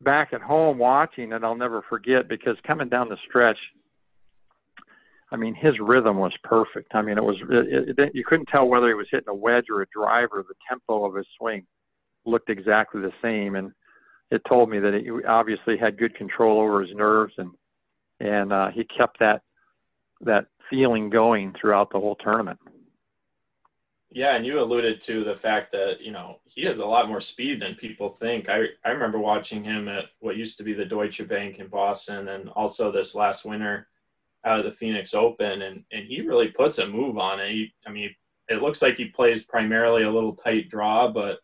[0.02, 3.58] back at home watching it, I'll never forget because coming down the stretch,
[5.32, 6.96] I mean, his rhythm was perfect.
[6.96, 9.66] I mean, it was it, it, you couldn't tell whether he was hitting a wedge
[9.70, 10.44] or a driver.
[10.48, 11.66] The tempo of his swing
[12.26, 13.72] looked exactly the same, and
[14.32, 17.52] it told me that he obviously had good control over his nerves, and
[18.20, 19.42] and uh, he kept that
[20.22, 22.60] that feeling going throughout the whole tournament.
[24.12, 27.22] Yeah, and you alluded to the fact that you know he has a lot more
[27.22, 28.50] speed than people think.
[28.50, 32.30] I I remember watching him at what used to be the Deutsche Bank in Boston,
[32.30, 33.88] and also this last winter
[34.46, 37.52] out of the Phoenix Open, and and he really puts a move on it.
[37.52, 38.16] He, I mean,
[38.48, 41.40] it looks like he plays primarily a little tight draw, but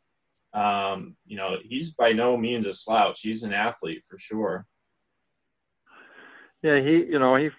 [0.56, 3.22] um, you know he's by no means a slouch.
[3.22, 4.66] He's an athlete for sure.
[6.64, 7.50] Yeah, he you know he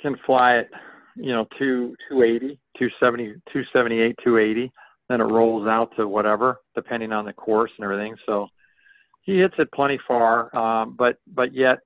[0.00, 0.70] can fly it
[1.16, 4.72] you know, two, 280, 270, 278, 280.
[5.08, 8.14] Then it rolls out to whatever, depending on the course and everything.
[8.26, 8.46] So
[9.22, 11.78] he hits it plenty far, um, but but yet,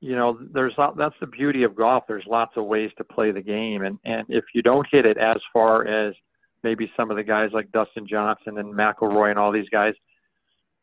[0.00, 2.04] you know, there's that's the beauty of golf.
[2.08, 5.18] There's lots of ways to play the game, and and if you don't hit it
[5.18, 6.14] as far as
[6.62, 9.94] maybe some of the guys like Dustin Johnson and McIlroy and all these guys,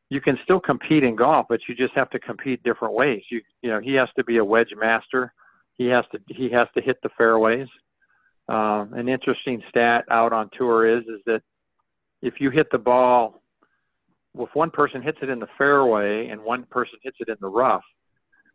[0.09, 3.23] you can still compete in golf, but you just have to compete different ways.
[3.29, 5.33] You you know, he has to be a wedge master
[5.77, 7.67] he has to he has to hit the fairways.
[8.47, 11.41] Um, an interesting stat out on tour is is that
[12.21, 13.41] if you hit the ball,
[14.37, 17.47] if one person hits it in the fairway and one person hits it in the
[17.47, 17.83] rough,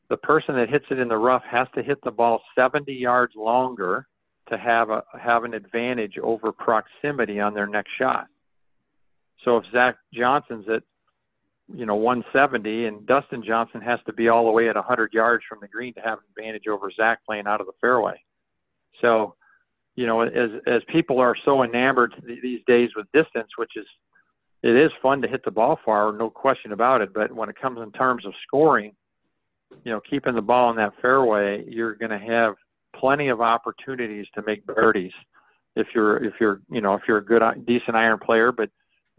[0.08, 3.34] the person that hits it in the rough has to hit the ball 70 yards
[3.36, 4.06] longer
[4.48, 8.26] to have a have an advantage over proximity on their next shot.
[9.44, 10.82] So if Zach Johnson's at
[11.74, 15.44] you know 170, and Dustin Johnson has to be all the way at 100 yards
[15.48, 18.22] from the green to have an advantage over Zach playing out of the fairway.
[19.00, 19.34] So,
[19.96, 23.86] you know, as as people are so enamored these days with distance, which is
[24.62, 27.14] it is fun to hit the ball far, no question about it.
[27.14, 28.92] But when it comes in terms of scoring,
[29.84, 32.54] you know, keeping the ball in that fairway, you're going to have
[32.94, 35.12] plenty of opportunities to make birdies
[35.76, 38.70] if you're if you're you know if you're a good decent iron player, but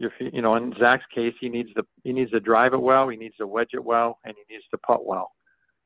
[0.02, 3.08] if you know in Zach's case, he needs to he needs to drive it well,
[3.08, 5.30] he needs to wedge it well, and he needs to putt well.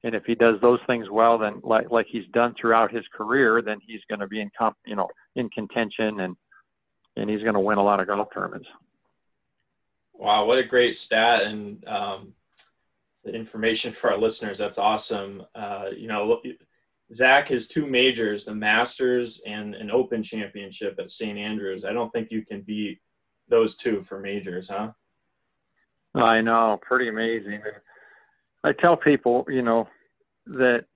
[0.05, 3.63] And if he does those things well, then like like he's done throughout his career,
[3.63, 6.37] then he's going to be in comp, you know in contention and
[7.17, 8.69] and he's going to win a lot of golf tournaments.
[10.13, 12.33] Wow, what a great stat and um,
[13.25, 14.59] the information for our listeners.
[14.59, 15.43] That's awesome.
[15.55, 16.41] Uh, you know,
[17.13, 21.39] Zach has two majors, the Masters and an Open Championship at St.
[21.39, 21.85] Andrews.
[21.85, 22.99] I don't think you can beat
[23.49, 24.91] those two for majors, huh?
[26.15, 27.61] I know, pretty amazing.
[28.65, 29.89] I tell people, you know,
[30.47, 30.87] that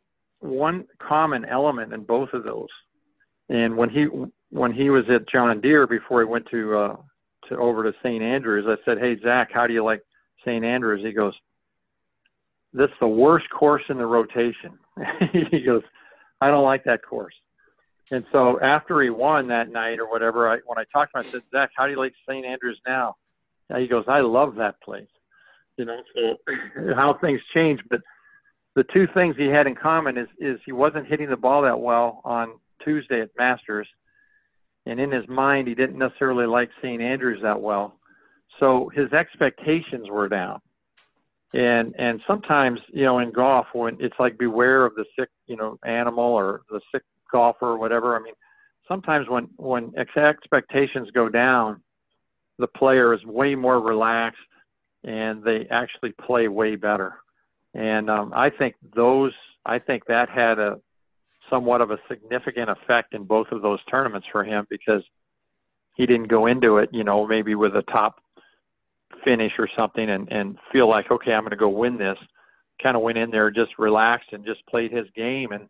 [0.40, 2.68] one common element in both of those,
[3.48, 4.06] and when he
[4.50, 6.96] when he was at John Deere before he went to uh,
[7.48, 8.22] to over to St.
[8.22, 10.02] Andrews, I said, "Hey Zach, how do you like
[10.44, 10.64] St.
[10.64, 11.34] Andrews?" He goes,
[12.72, 14.78] "That's the worst course in the rotation."
[15.50, 15.82] he goes,
[16.40, 17.34] "I don't like that course."
[18.10, 21.26] And so after he won that night or whatever, I, when I talked to him,
[21.26, 22.44] I said, Zach, how do you like St.
[22.44, 23.16] Andrews now?
[23.68, 25.08] And he goes, I love that place.
[25.76, 26.36] You know, so
[26.94, 27.80] how things change.
[27.88, 28.00] But
[28.74, 31.80] the two things he had in common is, is he wasn't hitting the ball that
[31.80, 33.88] well on Tuesday at Masters.
[34.86, 37.00] And in his mind, he didn't necessarily like St.
[37.00, 37.94] Andrews that well.
[38.58, 40.60] So his expectations were down.
[41.52, 45.56] And and sometimes, you know, in golf when it's like beware of the sick, you
[45.56, 48.16] know, animal or the sick golfer or whatever.
[48.16, 48.34] I mean,
[48.88, 51.82] sometimes when when expectations go down,
[52.58, 54.38] the player is way more relaxed
[55.04, 57.14] and they actually play way better.
[57.74, 59.32] And um, I think those,
[59.64, 60.78] I think that had a
[61.48, 65.02] somewhat of a significant effect in both of those tournaments for him because
[65.96, 68.20] he didn't go into it, you know, maybe with a top
[69.24, 72.16] finish or something and, and feel like, okay, I'm going to go win this.
[72.82, 75.68] Kind of went in there, just relaxed and just played his game and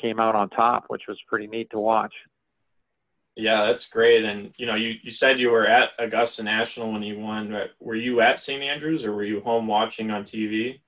[0.00, 2.12] came out on top, which was pretty neat to watch.
[3.36, 4.24] Yeah, that's great.
[4.24, 7.50] And you know, you, you said you were at Augusta National when you won.
[7.50, 8.62] But were you at St.
[8.62, 10.80] Andrews or were you home watching on TV?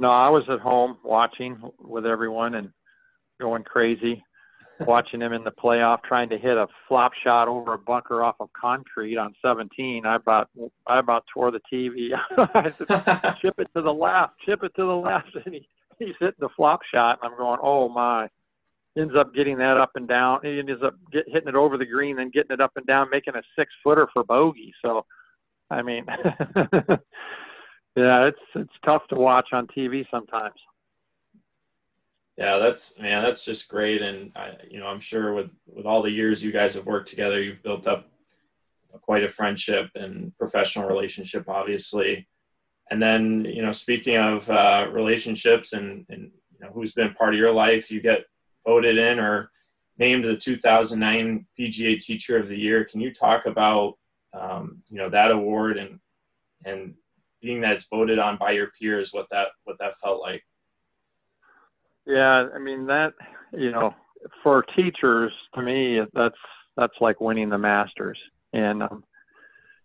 [0.00, 2.70] No, I was at home watching with everyone and
[3.40, 4.24] going crazy,
[4.80, 8.34] watching him in the playoff, trying to hit a flop shot over a bunker off
[8.40, 10.04] of concrete on 17.
[10.04, 10.50] I about
[10.88, 12.08] I about tore the TV.
[12.36, 15.68] I said, chip it to the left, chip it to the left, and he
[15.98, 18.28] he's hitting the flop shot, and I'm going, oh my
[18.96, 20.40] ends up getting that up and down.
[20.42, 23.08] He ends up get, hitting it over the green, then getting it up and down,
[23.10, 24.72] making a six footer for bogey.
[24.82, 25.04] So,
[25.70, 26.04] I mean,
[27.96, 30.54] yeah, it's it's tough to watch on TV sometimes.
[32.36, 36.02] Yeah, that's man, that's just great, and I, you know, I'm sure with with all
[36.02, 38.10] the years you guys have worked together, you've built up
[39.02, 42.28] quite a friendship and professional relationship, obviously.
[42.90, 47.34] And then, you know, speaking of uh, relationships and, and you know, who's been part
[47.34, 48.24] of your life, you get
[48.66, 49.50] voted in or
[49.98, 52.84] named the 2009 PGA Teacher of the Year.
[52.84, 53.94] Can you talk about
[54.38, 56.00] um, you know that award and
[56.64, 56.94] and
[57.40, 60.42] being that it's voted on by your peers, what that what that felt like?
[62.06, 63.12] Yeah, I mean that
[63.52, 63.94] you know
[64.42, 66.34] for teachers to me that's
[66.76, 68.18] that's like winning the Masters,
[68.52, 69.04] and um,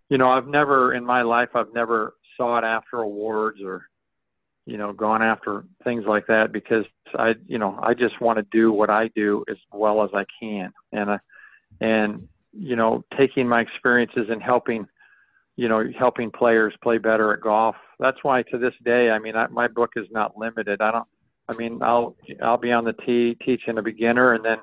[0.10, 3.90] you know I've never in my life I've never sought after awards or
[4.70, 6.86] you know, gone after things like that because
[7.16, 10.26] I, you know, I just want to do what I do as well as I
[10.40, 10.72] can.
[10.92, 11.20] And, I,
[11.82, 12.22] and,
[12.54, 14.88] you know, taking my experiences and helping,
[15.56, 17.76] you know, helping players play better at golf.
[18.00, 20.82] That's why to this day, I mean, I, my book is not limited.
[20.82, 21.08] I don't,
[21.48, 24.58] I mean, I'll, I'll be on the tee teaching a beginner and then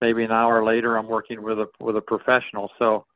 [0.00, 2.70] maybe an hour later I'm working with a, with a professional.
[2.78, 3.06] So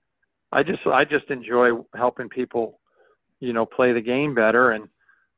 [0.51, 2.81] I just, I just enjoy helping people,
[3.43, 4.71] you know, play the game better.
[4.71, 4.89] And,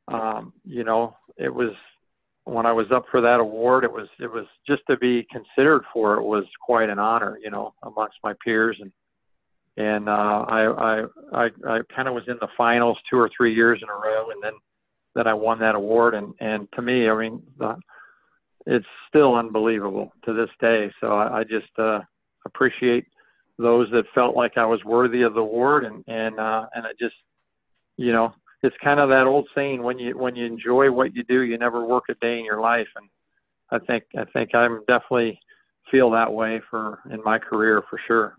[0.08, 1.72] um, you know, it was
[2.44, 5.82] when I was up for that award, it was it was just to be considered
[5.90, 8.92] for it was quite an honor, you know, amongst my peers and
[9.76, 11.02] and uh, I I
[11.32, 14.30] I, I kind of was in the finals two or three years in a row,
[14.30, 14.52] and then
[15.14, 17.76] then I won that award, and and to me, I mean, the,
[18.66, 20.92] it's still unbelievable to this day.
[21.00, 22.00] So I, I just uh,
[22.44, 23.06] appreciate
[23.58, 26.90] those that felt like I was worthy of the award, and and uh, and I
[27.00, 27.16] just
[27.96, 28.32] you know
[28.62, 31.58] it's kind of that old saying when you when you enjoy what you do you
[31.58, 32.88] never work a day in your life.
[32.96, 33.08] And
[33.70, 35.38] i think i think i'm definitely
[35.90, 38.36] feel that way for in my career for sure.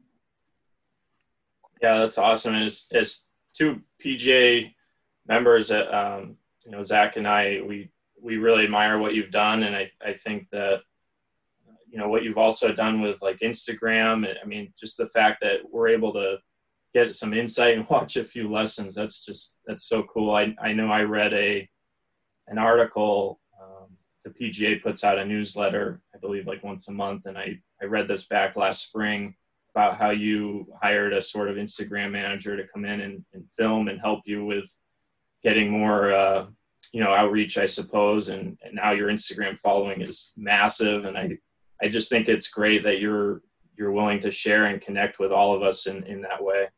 [1.82, 2.56] Yeah that's awesome.
[2.56, 4.74] As as two pga
[5.28, 7.92] members that um, you know zach and i we
[8.22, 9.64] we really admire what you've done.
[9.64, 10.82] And i i think that
[11.88, 15.60] you know what you've also done with like instagram i mean just the fact that
[15.72, 16.38] we're able to
[16.96, 18.96] get some insight and watch a few lessons.
[18.96, 20.36] That's just that's so cool.
[20.36, 21.70] I I know I read a
[22.48, 23.40] an article.
[23.62, 27.60] Um, the PGA puts out a newsletter, I believe, like once a month, and I
[27.82, 29.36] I read this back last spring
[29.76, 33.90] about how you hired a sort of Instagram manager to come in and, and film
[33.90, 34.66] and help you with
[35.44, 36.46] getting more uh,
[36.94, 41.38] you know outreach, I suppose, and and now your Instagram following is massive, and I
[41.84, 43.42] I just think it's great that you're
[43.78, 46.70] you're willing to share and connect with all of us in, in that way.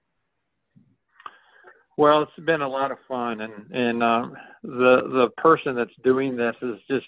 [1.97, 6.37] Well, it's been a lot of fun, and and um, the the person that's doing
[6.37, 7.07] this is just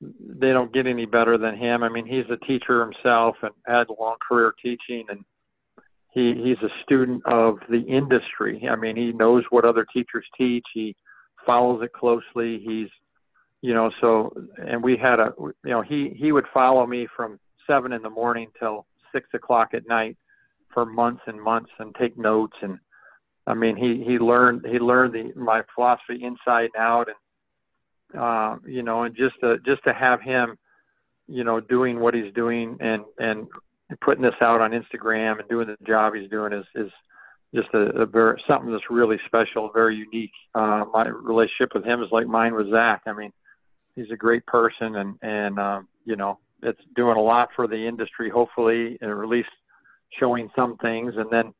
[0.00, 1.82] they don't get any better than him.
[1.82, 5.24] I mean, he's a teacher himself and had a long career teaching, and
[6.12, 8.68] he he's a student of the industry.
[8.70, 10.64] I mean, he knows what other teachers teach.
[10.72, 10.94] He
[11.44, 12.62] follows it closely.
[12.64, 12.88] He's
[13.62, 17.40] you know so and we had a you know he he would follow me from
[17.66, 20.16] seven in the morning till six o'clock at night
[20.72, 22.78] for months and months and take notes and
[23.46, 28.56] I mean, he he learned he learned the my philosophy inside and out, and uh,
[28.66, 30.56] you know, and just to just to have him,
[31.26, 33.46] you know, doing what he's doing and and
[34.00, 36.90] putting this out on Instagram and doing the job he's doing is is
[37.54, 40.32] just a, a very something that's really special, very unique.
[40.54, 43.02] Uh, my relationship with him is like mine with Zach.
[43.06, 43.32] I mean,
[43.96, 47.86] he's a great person, and and um, you know, it's doing a lot for the
[47.88, 49.50] industry, hopefully, or at least
[50.18, 51.52] showing some things, and then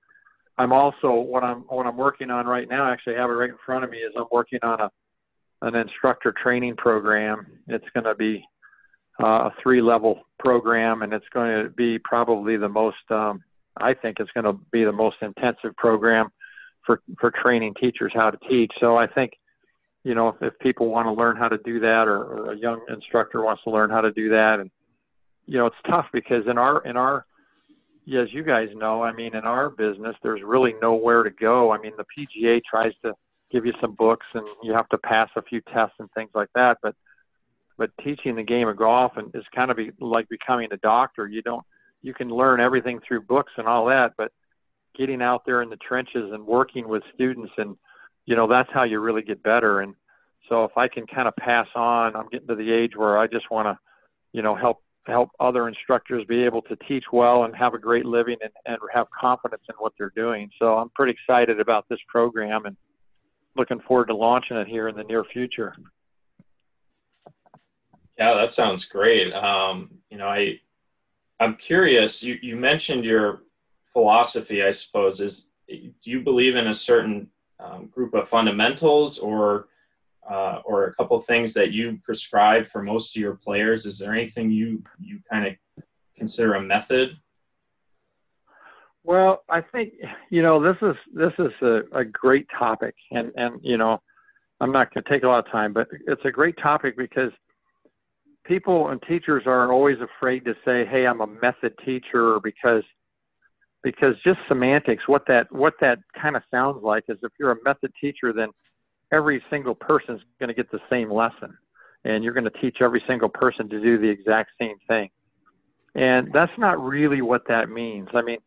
[0.58, 2.90] I'm also what I'm what I'm working on right now.
[2.90, 3.98] Actually, have it right in front of me.
[3.98, 4.90] Is I'm working on a
[5.62, 7.46] an instructor training program.
[7.68, 8.44] It's going to be
[9.22, 12.96] uh, a three level program, and it's going to be probably the most.
[13.10, 13.42] Um,
[13.78, 16.28] I think it's going to be the most intensive program
[16.84, 18.72] for for training teachers how to teach.
[18.80, 19.32] So I think
[20.04, 22.58] you know, if, if people want to learn how to do that, or, or a
[22.58, 24.70] young instructor wants to learn how to do that, and
[25.46, 27.24] you know, it's tough because in our in our
[28.08, 31.72] as you guys know, I mean, in our business, there's really nowhere to go.
[31.72, 33.14] I mean, the PGA tries to
[33.50, 36.48] give you some books, and you have to pass a few tests and things like
[36.54, 36.78] that.
[36.82, 36.94] But
[37.78, 41.26] but teaching the game of golf and is kind of be, like becoming a doctor.
[41.26, 41.64] You don't
[42.02, 44.32] you can learn everything through books and all that, but
[44.96, 47.76] getting out there in the trenches and working with students and
[48.26, 49.80] you know that's how you really get better.
[49.80, 49.94] And
[50.48, 53.26] so if I can kind of pass on, I'm getting to the age where I
[53.26, 53.78] just want to
[54.32, 58.04] you know help help other instructors be able to teach well and have a great
[58.04, 60.48] living and, and have confidence in what they're doing.
[60.58, 62.76] So I'm pretty excited about this program and
[63.56, 65.74] looking forward to launching it here in the near future.
[68.18, 69.32] Yeah, that sounds great.
[69.34, 70.60] Um, you know, I
[71.40, 72.22] I'm curious.
[72.22, 73.42] You you mentioned your
[73.92, 74.62] philosophy.
[74.62, 77.28] I suppose is do you believe in a certain
[77.58, 79.68] um, group of fundamentals or
[80.30, 83.86] uh, or a couple things that you prescribe for most of your players?
[83.86, 85.84] Is there anything you you kind of
[86.16, 87.16] consider a method?
[89.04, 89.94] Well, I think
[90.30, 94.00] you know this is this is a, a great topic, and and you know
[94.60, 97.32] I'm not going to take a lot of time, but it's a great topic because
[98.44, 102.84] people and teachers are always afraid to say, "Hey, I'm a method teacher," because
[103.82, 105.08] because just semantics.
[105.08, 108.50] What that what that kind of sounds like is if you're a method teacher, then
[109.12, 111.56] every single person is going to get the same lesson,
[112.04, 115.10] and you're going to teach every single person to do the exact same thing.
[115.94, 118.08] And that's not really what that means.
[118.14, 118.38] I mean,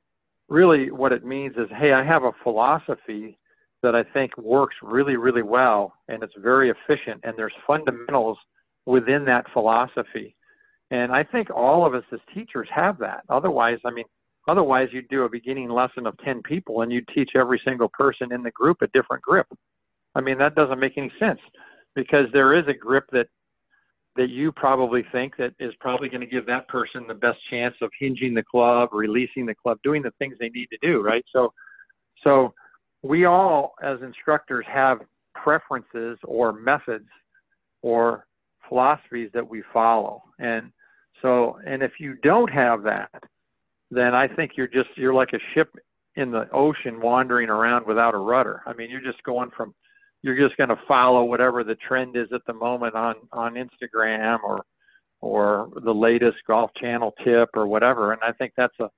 [0.49, 3.38] really, what it means is, hey, I have a philosophy
[3.84, 8.38] that I think works really, really well, and it's very efficient, and there's fundamentals
[8.86, 10.36] within that philosophy.
[10.91, 13.24] And I think all of us as teachers have that.
[13.30, 14.05] Otherwise, I mean,
[14.47, 18.32] otherwise you'd do a beginning lesson of 10 people and you'd teach every single person
[18.32, 19.47] in the group a different grip.
[20.16, 21.39] I mean, that doesn't make any sense
[21.95, 23.28] because there is a grip that
[24.18, 27.76] that you probably think that is probably going to give that person the best chance
[27.82, 31.26] of hinging the club, releasing the club, doing the things they need to do, right?
[31.34, 31.53] So
[32.24, 32.53] so
[33.03, 34.99] we all as instructors have
[35.34, 37.09] preferences or methods
[37.82, 38.26] or
[38.68, 40.24] philosophies that we follow.
[40.39, 40.72] And
[41.22, 43.11] so, and if you don't have that,
[43.91, 45.76] then I think you're just, you're like a ship
[46.16, 48.61] in the ocean wandering around without a rudder.
[48.66, 49.74] I mean, you're just going from,
[50.26, 54.40] you're just going to follow whatever the trend is at the moment on, on Instagram
[54.44, 54.66] or,
[55.22, 58.12] or the latest golf channel tip or whatever.
[58.12, 58.90] And I think that's a,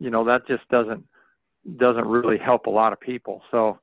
[0.00, 1.04] you know, that just doesn't,
[1.76, 3.42] doesn't really help a lot of people.
[3.50, 3.78] So,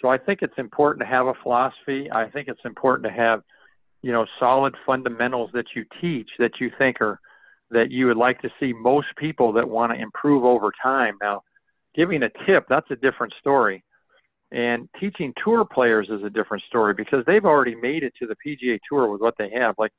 [0.00, 2.08] so I think it's important to have a philosophy.
[2.12, 3.42] I think it's important to have
[4.02, 7.20] you know solid fundamentals that you teach that you think are
[7.70, 11.42] that you would like to see most people that want to improve over time now
[11.94, 13.84] giving a tip that's a different story
[14.52, 18.36] and teaching tour players is a different story because they've already made it to the
[18.44, 19.92] PGA tour with what they have like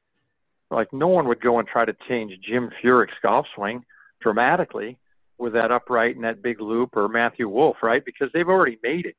[0.70, 3.84] like no one would go and try to change Jim Furyk's golf swing
[4.22, 4.98] dramatically
[5.38, 8.04] with that upright and that big loop or Matthew Wolff, right?
[8.06, 9.16] Because they've already made it.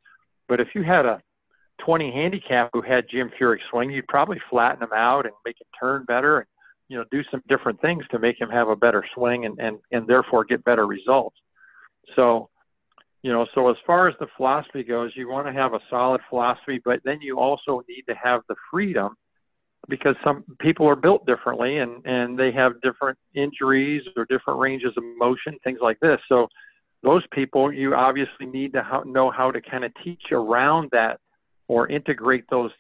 [0.49, 1.21] But if you had a
[1.85, 5.67] 20 handicap who had Jim Furyk swing, you'd probably flatten him out and make him
[5.79, 6.47] turn better and
[6.89, 9.79] you know do some different things to make him have a better swing and and
[9.91, 11.37] and therefore get better results.
[12.17, 12.51] So,
[13.23, 16.21] you know, so as far as the philosophy goes, you want to have a solid
[16.29, 19.15] philosophy, but then you also need to have the freedom
[19.89, 24.93] because some people are built differently and and they have different injuries or different ranges
[24.97, 26.21] of motion, things like this.
[26.29, 26.49] So
[27.03, 31.19] those people you obviously need to know how to kind of teach around that
[31.69, 32.71] or integrate those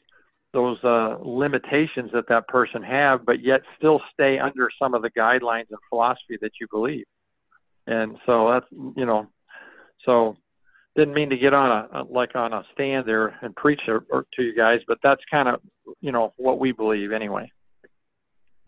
[0.52, 5.10] those uh, limitations that that person have, but yet still stay under some of the
[5.10, 7.06] guidelines and philosophy that you believe.
[7.86, 8.66] And so that's
[8.96, 9.28] you know,
[10.04, 10.36] so
[10.96, 14.26] didn't mean to get on a like on a stand there and preach or, or
[14.34, 15.60] to you guys, but that's kind of
[16.00, 17.50] you know what we believe anyway.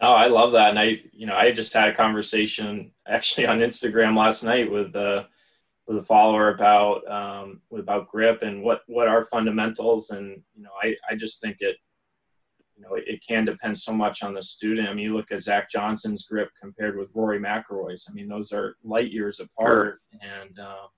[0.01, 3.59] Oh, I love that, and I you know I just had a conversation actually on
[3.61, 5.25] Instagram last night with uh,
[5.87, 10.71] with a follower about um, about grip and what what are fundamentals and you know
[10.83, 11.77] I, I just think it
[12.77, 14.89] you know it, it, can depend so much on the student.
[14.89, 18.07] I mean, you look at Zach Johnson's grip compared with Rory McIlroy's.
[18.09, 20.01] I mean, those are light years apart.
[20.21, 20.89] And um,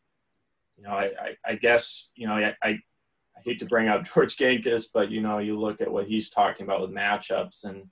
[0.77, 4.05] you know, I, I, I, guess you know I, I, I hate to bring up
[4.15, 7.85] George Gankas, but you know, you look at what he's talking about with matchups and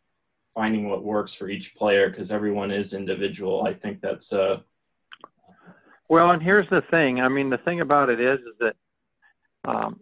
[0.54, 3.64] finding what works for each player because everyone is individual.
[3.66, 4.62] I think that's a
[6.08, 7.20] well, and here's the thing.
[7.20, 8.76] I mean, the thing about it is, is that,
[9.64, 10.00] um,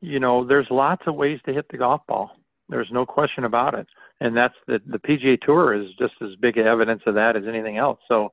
[0.00, 2.32] you know, there's lots of ways to hit the golf ball.
[2.68, 3.86] There's no question about it,
[4.20, 7.76] and that's the the PGA Tour is just as big evidence of that as anything
[7.76, 7.98] else.
[8.08, 8.32] So,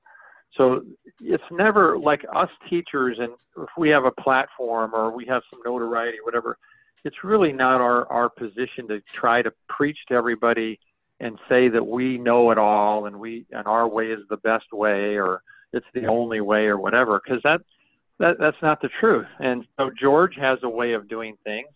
[0.60, 0.84] so
[1.22, 5.62] it's never like us teachers, and if we have a platform or we have some
[5.66, 6.58] notoriety, whatever,
[7.06, 10.78] it's really not our our position to try to preach to everybody
[11.22, 14.74] and say that we know it all and we and our way is the best
[14.74, 15.42] way or
[15.72, 17.62] it's the only way or whatever because that
[18.20, 19.28] that that's not the truth.
[19.40, 21.70] And so george has a way of doing things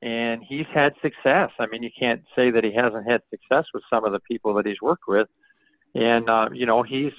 [0.00, 1.50] and he's had success.
[1.58, 4.54] I mean you can't say that he hasn't had success with some of the people
[4.54, 5.28] that he's worked with.
[5.94, 7.12] And uh you know he's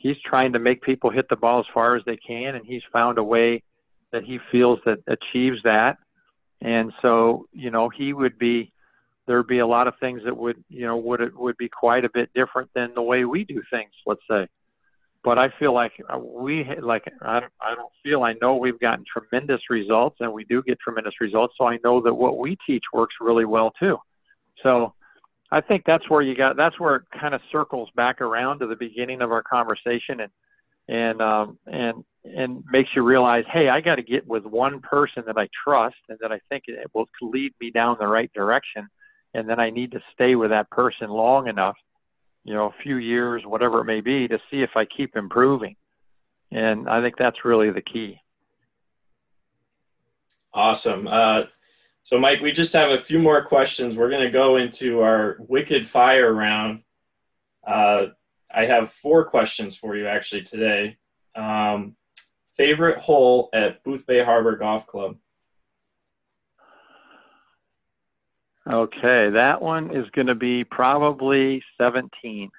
[0.00, 2.82] he's trying to make people hit the ball as far as they can and he's
[2.92, 3.62] found a way
[4.12, 5.98] that he feels that achieves that.
[6.62, 8.72] And so you know he would be
[9.26, 12.04] there'd be a lot of things that would you know would it would be quite
[12.04, 14.46] a bit different than the way we do things let's say.
[15.22, 18.80] But i feel like uh, we like i don't, I don't feel i know we've
[18.80, 22.56] gotten tremendous results and we do get tremendous results so i know that what we
[22.66, 23.96] teach works really well too.
[24.62, 24.94] So
[25.52, 28.66] i think that's where you got that's where it kind of circles back around to
[28.66, 30.32] the beginning of our conversation and
[30.88, 35.22] and um and and makes you realize hey i got to get with one person
[35.26, 38.86] that i trust and that i think it will lead me down the right direction
[39.34, 41.76] and then I need to stay with that person long enough,
[42.44, 45.76] you know, a few years, whatever it may be, to see if I keep improving.
[46.50, 48.20] And I think that's really the key.
[50.52, 51.06] Awesome.
[51.06, 51.44] Uh,
[52.02, 53.96] so, Mike, we just have a few more questions.
[53.96, 56.82] We're going to go into our Wicked Fire round.
[57.66, 58.06] Uh,
[58.52, 60.96] I have four questions for you actually today.
[61.34, 61.96] Um,
[62.56, 65.16] favorite hole at Boothbay Harbor Golf Club?
[68.70, 72.50] Okay, that one is going to be probably 17.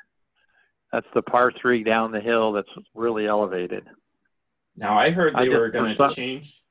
[0.92, 3.88] That's the par three down the hill that's really elevated.
[4.76, 6.62] Now, I heard they I were going to change.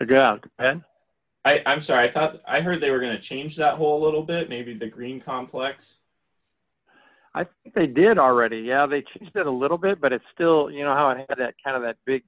[0.00, 0.82] Yeah, go ahead.
[1.46, 2.08] I, I'm sorry.
[2.08, 4.74] I thought I heard they were going to change that hole a little bit, maybe
[4.74, 5.98] the green complex.
[7.36, 8.58] I think they did already.
[8.58, 11.38] Yeah, they changed it a little bit, but it's still, you know, how it had
[11.38, 12.24] that kind of that big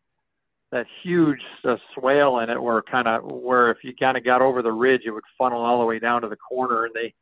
[0.71, 4.43] that huge uh, swale in it where kind of where if you kind of got
[4.43, 7.15] over the ridge it would funnel all the way down to the corner and they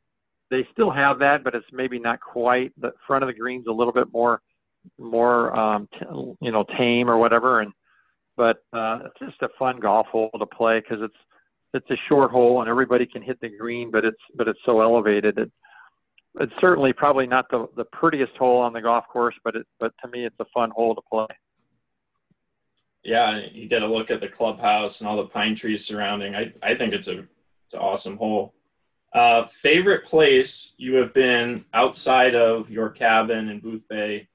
[0.50, 3.72] they still have that but it's maybe not quite the front of the green's a
[3.72, 4.42] little bit more
[4.98, 6.06] more um t-
[6.40, 7.72] you know tame or whatever and
[8.36, 11.14] but uh it's just a fun golf hole to play because it's
[11.74, 14.80] it's a short hole and everybody can hit the green but it's but it's so
[14.80, 15.50] elevated it
[16.40, 19.92] it's certainly probably not the the prettiest hole on the golf course but it but
[20.02, 21.26] to me it's a fun hole to play
[23.06, 26.34] yeah, you get a look at the clubhouse and all the pine trees surrounding.
[26.34, 27.20] I, I think it's a
[27.64, 28.52] it's an awesome hole.
[29.14, 34.26] Uh, favorite place you have been outside of your cabin in Boothbay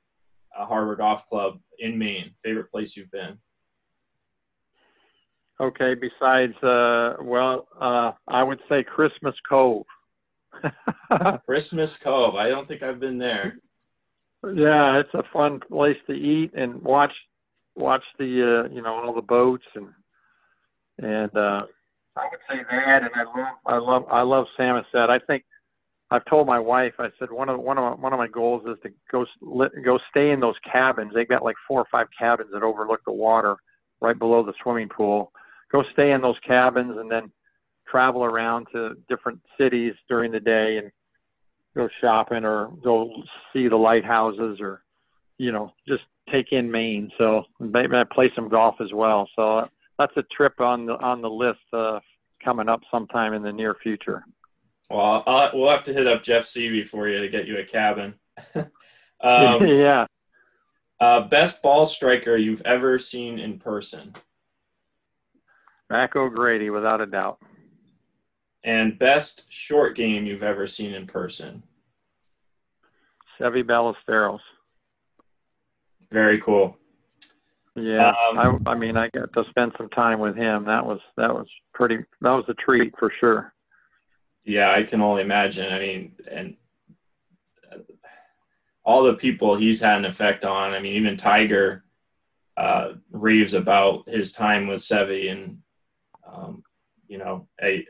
[0.58, 2.32] uh, Harbor Golf Club in Maine?
[2.44, 3.38] Favorite place you've been?
[5.62, 9.86] Okay, besides, uh, well, uh, I would say Christmas Cove.
[11.46, 12.34] Christmas Cove.
[12.36, 13.58] I don't think I've been there.
[14.44, 17.14] Yeah, it's a fun place to eat and watch
[17.76, 18.26] watch the
[18.66, 19.88] uh, you know all the boats and
[20.98, 21.64] and uh,
[22.16, 23.04] I would say that.
[23.04, 25.12] And I love I love I love Samoset.
[25.12, 25.44] I think
[26.10, 26.94] I've told my wife.
[26.98, 29.28] I said one of one of my, one of my goals is to go
[29.86, 31.12] go stay in those cabins.
[31.14, 33.58] They've got like four or five cabins that overlook the water
[34.02, 35.32] right below the swimming pool.
[35.72, 37.32] Go stay in those cabins and then
[37.88, 40.92] travel around to different cities during the day and
[41.76, 43.10] go shopping or go
[43.54, 44.84] see the lighthouses or
[45.38, 47.12] you know just take in Maine.
[47.18, 49.30] So maybe I play some golf as well.
[49.36, 49.68] So
[49.98, 52.00] that's a trip on the on the list uh,
[52.44, 54.24] coming up sometime in the near future.
[54.90, 57.64] Well, I'll, we'll have to hit up Jeff Seavey for you to get you a
[57.64, 58.16] cabin.
[58.56, 58.68] um,
[59.68, 60.06] yeah.
[61.00, 64.14] Uh, best ball striker you've ever seen in person?
[65.92, 67.40] Mac O'Grady, without a doubt.
[68.64, 71.64] And best short game you've ever seen in person?
[73.38, 74.40] Seve Ballesteros.
[76.10, 76.78] Very cool.
[77.76, 80.66] Yeah, um, I, I mean, I got to spend some time with him.
[80.66, 81.98] That was that was pretty.
[82.22, 83.54] That was a treat for sure.
[84.44, 85.72] Yeah, I can only imagine.
[85.72, 86.56] I mean, and
[88.84, 90.74] all the people he's had an effect on.
[90.74, 91.86] I mean, even Tiger
[92.58, 95.61] uh, raves about his time with Seve, and
[96.34, 96.64] um,
[97.08, 97.84] you know, I,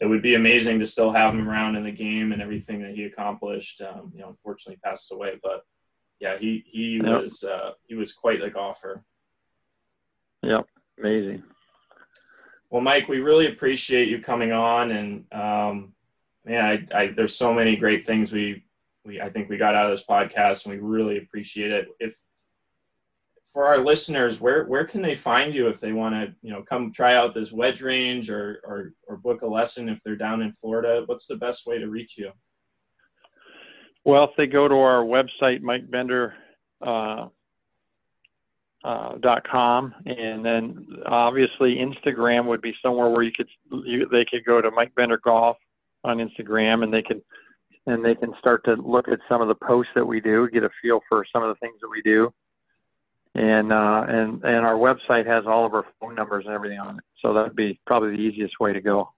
[0.00, 2.94] it would be amazing to still have him around in the game and everything that
[2.94, 3.82] he accomplished.
[3.82, 5.62] Um, you know, unfortunately passed away, but
[6.20, 7.22] yeah, he he yep.
[7.22, 9.04] was uh, he was quite the golfer.
[10.42, 10.66] Yep,
[10.98, 11.42] amazing.
[12.70, 15.92] Well, Mike, we really appreciate you coming on, and um,
[16.44, 18.64] man, I, I, there's so many great things we
[19.04, 21.88] we I think we got out of this podcast, and we really appreciate it.
[21.98, 22.16] If
[23.52, 26.62] for our listeners, where where can they find you if they want to, you know,
[26.62, 30.42] come try out this wedge range or, or or book a lesson if they're down
[30.42, 31.02] in Florida?
[31.06, 32.30] What's the best way to reach you?
[34.04, 36.34] Well, if they go to our website, Mike Bender,
[36.80, 37.26] uh,
[38.82, 39.18] uh,
[40.06, 43.48] and then obviously Instagram would be somewhere where you could
[43.84, 45.56] you, they could go to Mike Bender Golf
[46.04, 47.20] on Instagram, and they can
[47.86, 50.62] and they can start to look at some of the posts that we do, get
[50.62, 52.32] a feel for some of the things that we do,
[53.34, 56.98] and uh, and and our website has all of our phone numbers and everything on
[56.98, 57.04] it.
[57.20, 59.12] So that'd be probably the easiest way to go.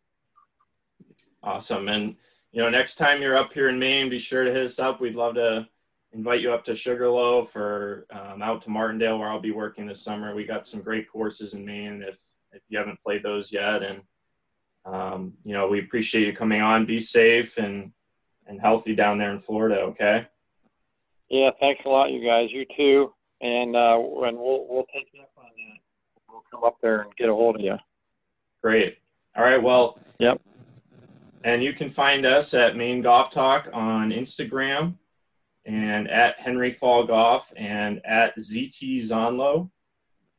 [1.42, 2.16] Awesome, and
[2.52, 5.00] you know, next time you're up here in Maine, be sure to hit us up.
[5.00, 5.66] We'd love to
[6.12, 10.02] invite you up to Sugarloaf or um, out to Martindale where I'll be working this
[10.02, 10.34] summer.
[10.34, 12.18] We got some great courses in Maine if
[12.52, 14.02] if you haven't played those yet, and
[14.84, 16.84] um, you know, we appreciate you coming on.
[16.84, 17.92] Be safe and
[18.46, 19.80] and healthy down there in Florida.
[19.80, 20.26] Okay.
[21.30, 22.50] Yeah, thanks a lot, you guys.
[22.50, 25.80] You too, and uh, and we'll we'll take you up on that.
[26.28, 27.76] We'll come up there and get a hold of you.
[28.62, 28.98] Great.
[29.36, 29.62] All right.
[29.62, 29.98] Well.
[30.18, 30.40] Yep.
[31.44, 34.94] And you can find us at Maine Golf Talk on Instagram
[35.64, 39.68] and at Henry Fall Golf and at ZT Zonlo.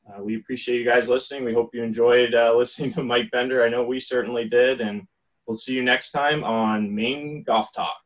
[0.07, 1.45] Uh, we appreciate you guys listening.
[1.45, 3.63] We hope you enjoyed uh, listening to Mike Bender.
[3.63, 4.81] I know we certainly did.
[4.81, 5.03] And
[5.47, 7.97] we'll see you next time on Maine Golf Talk.